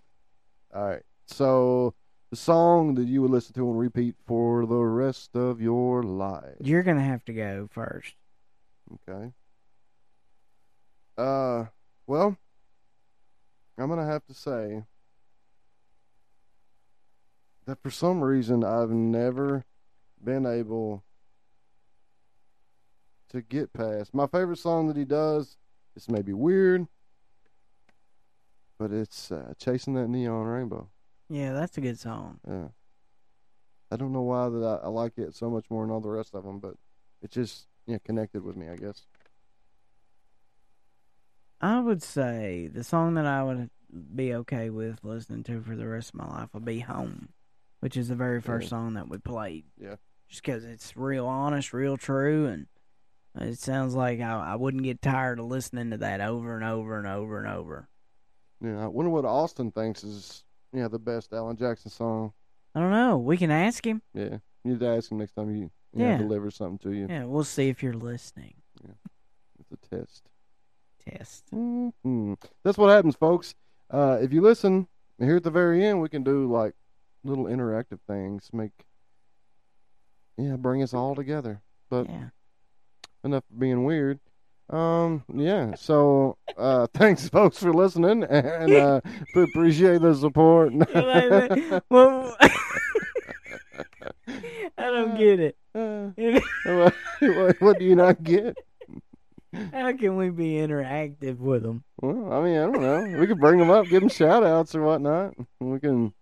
[0.73, 1.03] right.
[1.27, 1.93] So
[2.29, 6.55] the song that you would listen to and repeat for the rest of your life.
[6.59, 8.15] You're gonna have to go first.
[9.09, 9.31] Okay.
[11.17, 11.65] Uh,
[12.05, 12.37] well,
[13.77, 14.83] I'm gonna have to say
[17.65, 19.65] that for some reason I've never
[20.23, 21.03] been able
[23.29, 24.13] to get past.
[24.13, 25.57] My favorite song that he does.
[25.93, 26.87] This may be weird,
[28.77, 30.89] but it's uh, "Chasing That Neon Rainbow."
[31.29, 32.39] Yeah, that's a good song.
[32.47, 32.67] Yeah.
[33.91, 36.09] I don't know why that I, I like it so much more than all the
[36.09, 36.75] rest of them, but
[37.21, 39.05] it just yeah connected with me, I guess.
[41.59, 43.69] I would say the song that I would
[44.15, 47.29] be okay with listening to for the rest of my life would be Home,
[47.79, 48.69] which is the very first Yeah.
[48.69, 49.65] song that we played.
[49.81, 49.95] Yeah.
[50.29, 52.67] Just because it's real honest, real true, and
[53.39, 56.97] it sounds like I, I wouldn't get tired of listening to that over and over
[56.97, 57.87] and over and over.
[58.61, 60.43] Yeah, I wonder what Austin thinks is
[60.73, 62.33] yeah the best Alan Jackson song.
[62.75, 63.17] I don't know.
[63.17, 64.01] We can ask him.
[64.13, 66.17] Yeah, you need to ask him next time you you know, Yeah.
[66.17, 67.07] deliver something to you.
[67.09, 68.55] Yeah, we'll see if you're listening.
[68.83, 68.93] Yeah,
[69.59, 70.23] it's a test.
[70.99, 71.45] Test.
[71.51, 73.55] hmm That's what happens, folks.
[73.89, 74.87] Uh, if you listen
[75.19, 76.73] here at the very end, we can do like
[77.23, 78.71] little interactive things, make
[80.37, 81.61] yeah, bring us all together.
[81.89, 82.29] But Yeah.
[83.23, 84.19] enough being weird.
[84.69, 85.75] Um, yeah.
[85.75, 89.01] So, uh, thanks, folks, for listening, and uh,
[89.35, 90.73] we appreciate the support.
[91.89, 92.35] well,
[94.77, 95.57] I don't get it.
[95.73, 96.09] Uh,
[96.65, 98.57] what, what, what do you not get?
[99.71, 101.83] How can we be interactive with them?
[102.01, 103.19] Well, I mean, I don't know.
[103.19, 105.33] We could bring them up, give them shout outs or whatnot.
[105.59, 106.13] We can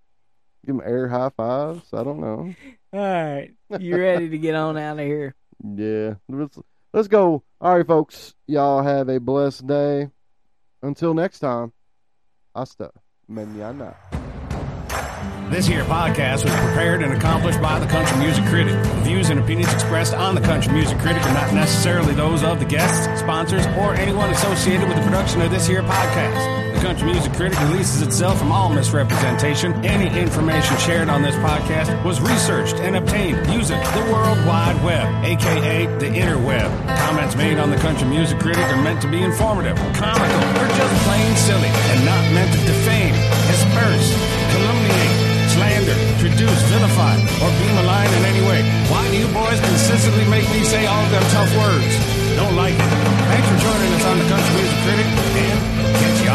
[0.65, 1.91] give them air high fives.
[1.91, 2.53] I don't know.
[2.93, 5.35] All right, you ready to get on out of here?
[5.63, 6.13] Yeah.
[6.29, 6.57] Let's,
[6.95, 7.43] let's go.
[7.61, 8.33] All right, folks.
[8.47, 10.09] Y'all have a blessed day.
[10.81, 11.73] Until next time,
[12.55, 12.91] hasta
[13.29, 13.95] mañana.
[15.49, 18.73] This here podcast was prepared and accomplished by the Country Music Critic.
[18.73, 22.59] The views and opinions expressed on the Country Music Critic are not necessarily those of
[22.59, 26.64] the guests, sponsors, or anyone associated with the production of this here podcast.
[26.75, 29.71] The Country Music Critic releases itself from all misrepresentation.
[29.87, 35.07] Any information shared on this podcast was researched and obtained using the World Wide Web,
[35.23, 36.67] aka the interweb.
[36.99, 40.93] Comments made on the Country Music Critic are meant to be informative, comical, or just
[41.07, 43.15] plain silly, and not meant to defame,
[43.55, 44.11] asperse,
[44.51, 45.15] calumniate,
[45.55, 48.59] slander, traduce, vilify, or be malign in any way.
[48.91, 51.93] Why do you boys consistently make me say all of them tough words?
[52.35, 52.91] Don't like it.
[53.31, 55.07] Thanks for joining us on the Country Music Critic,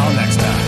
[0.00, 0.59] y'all next time.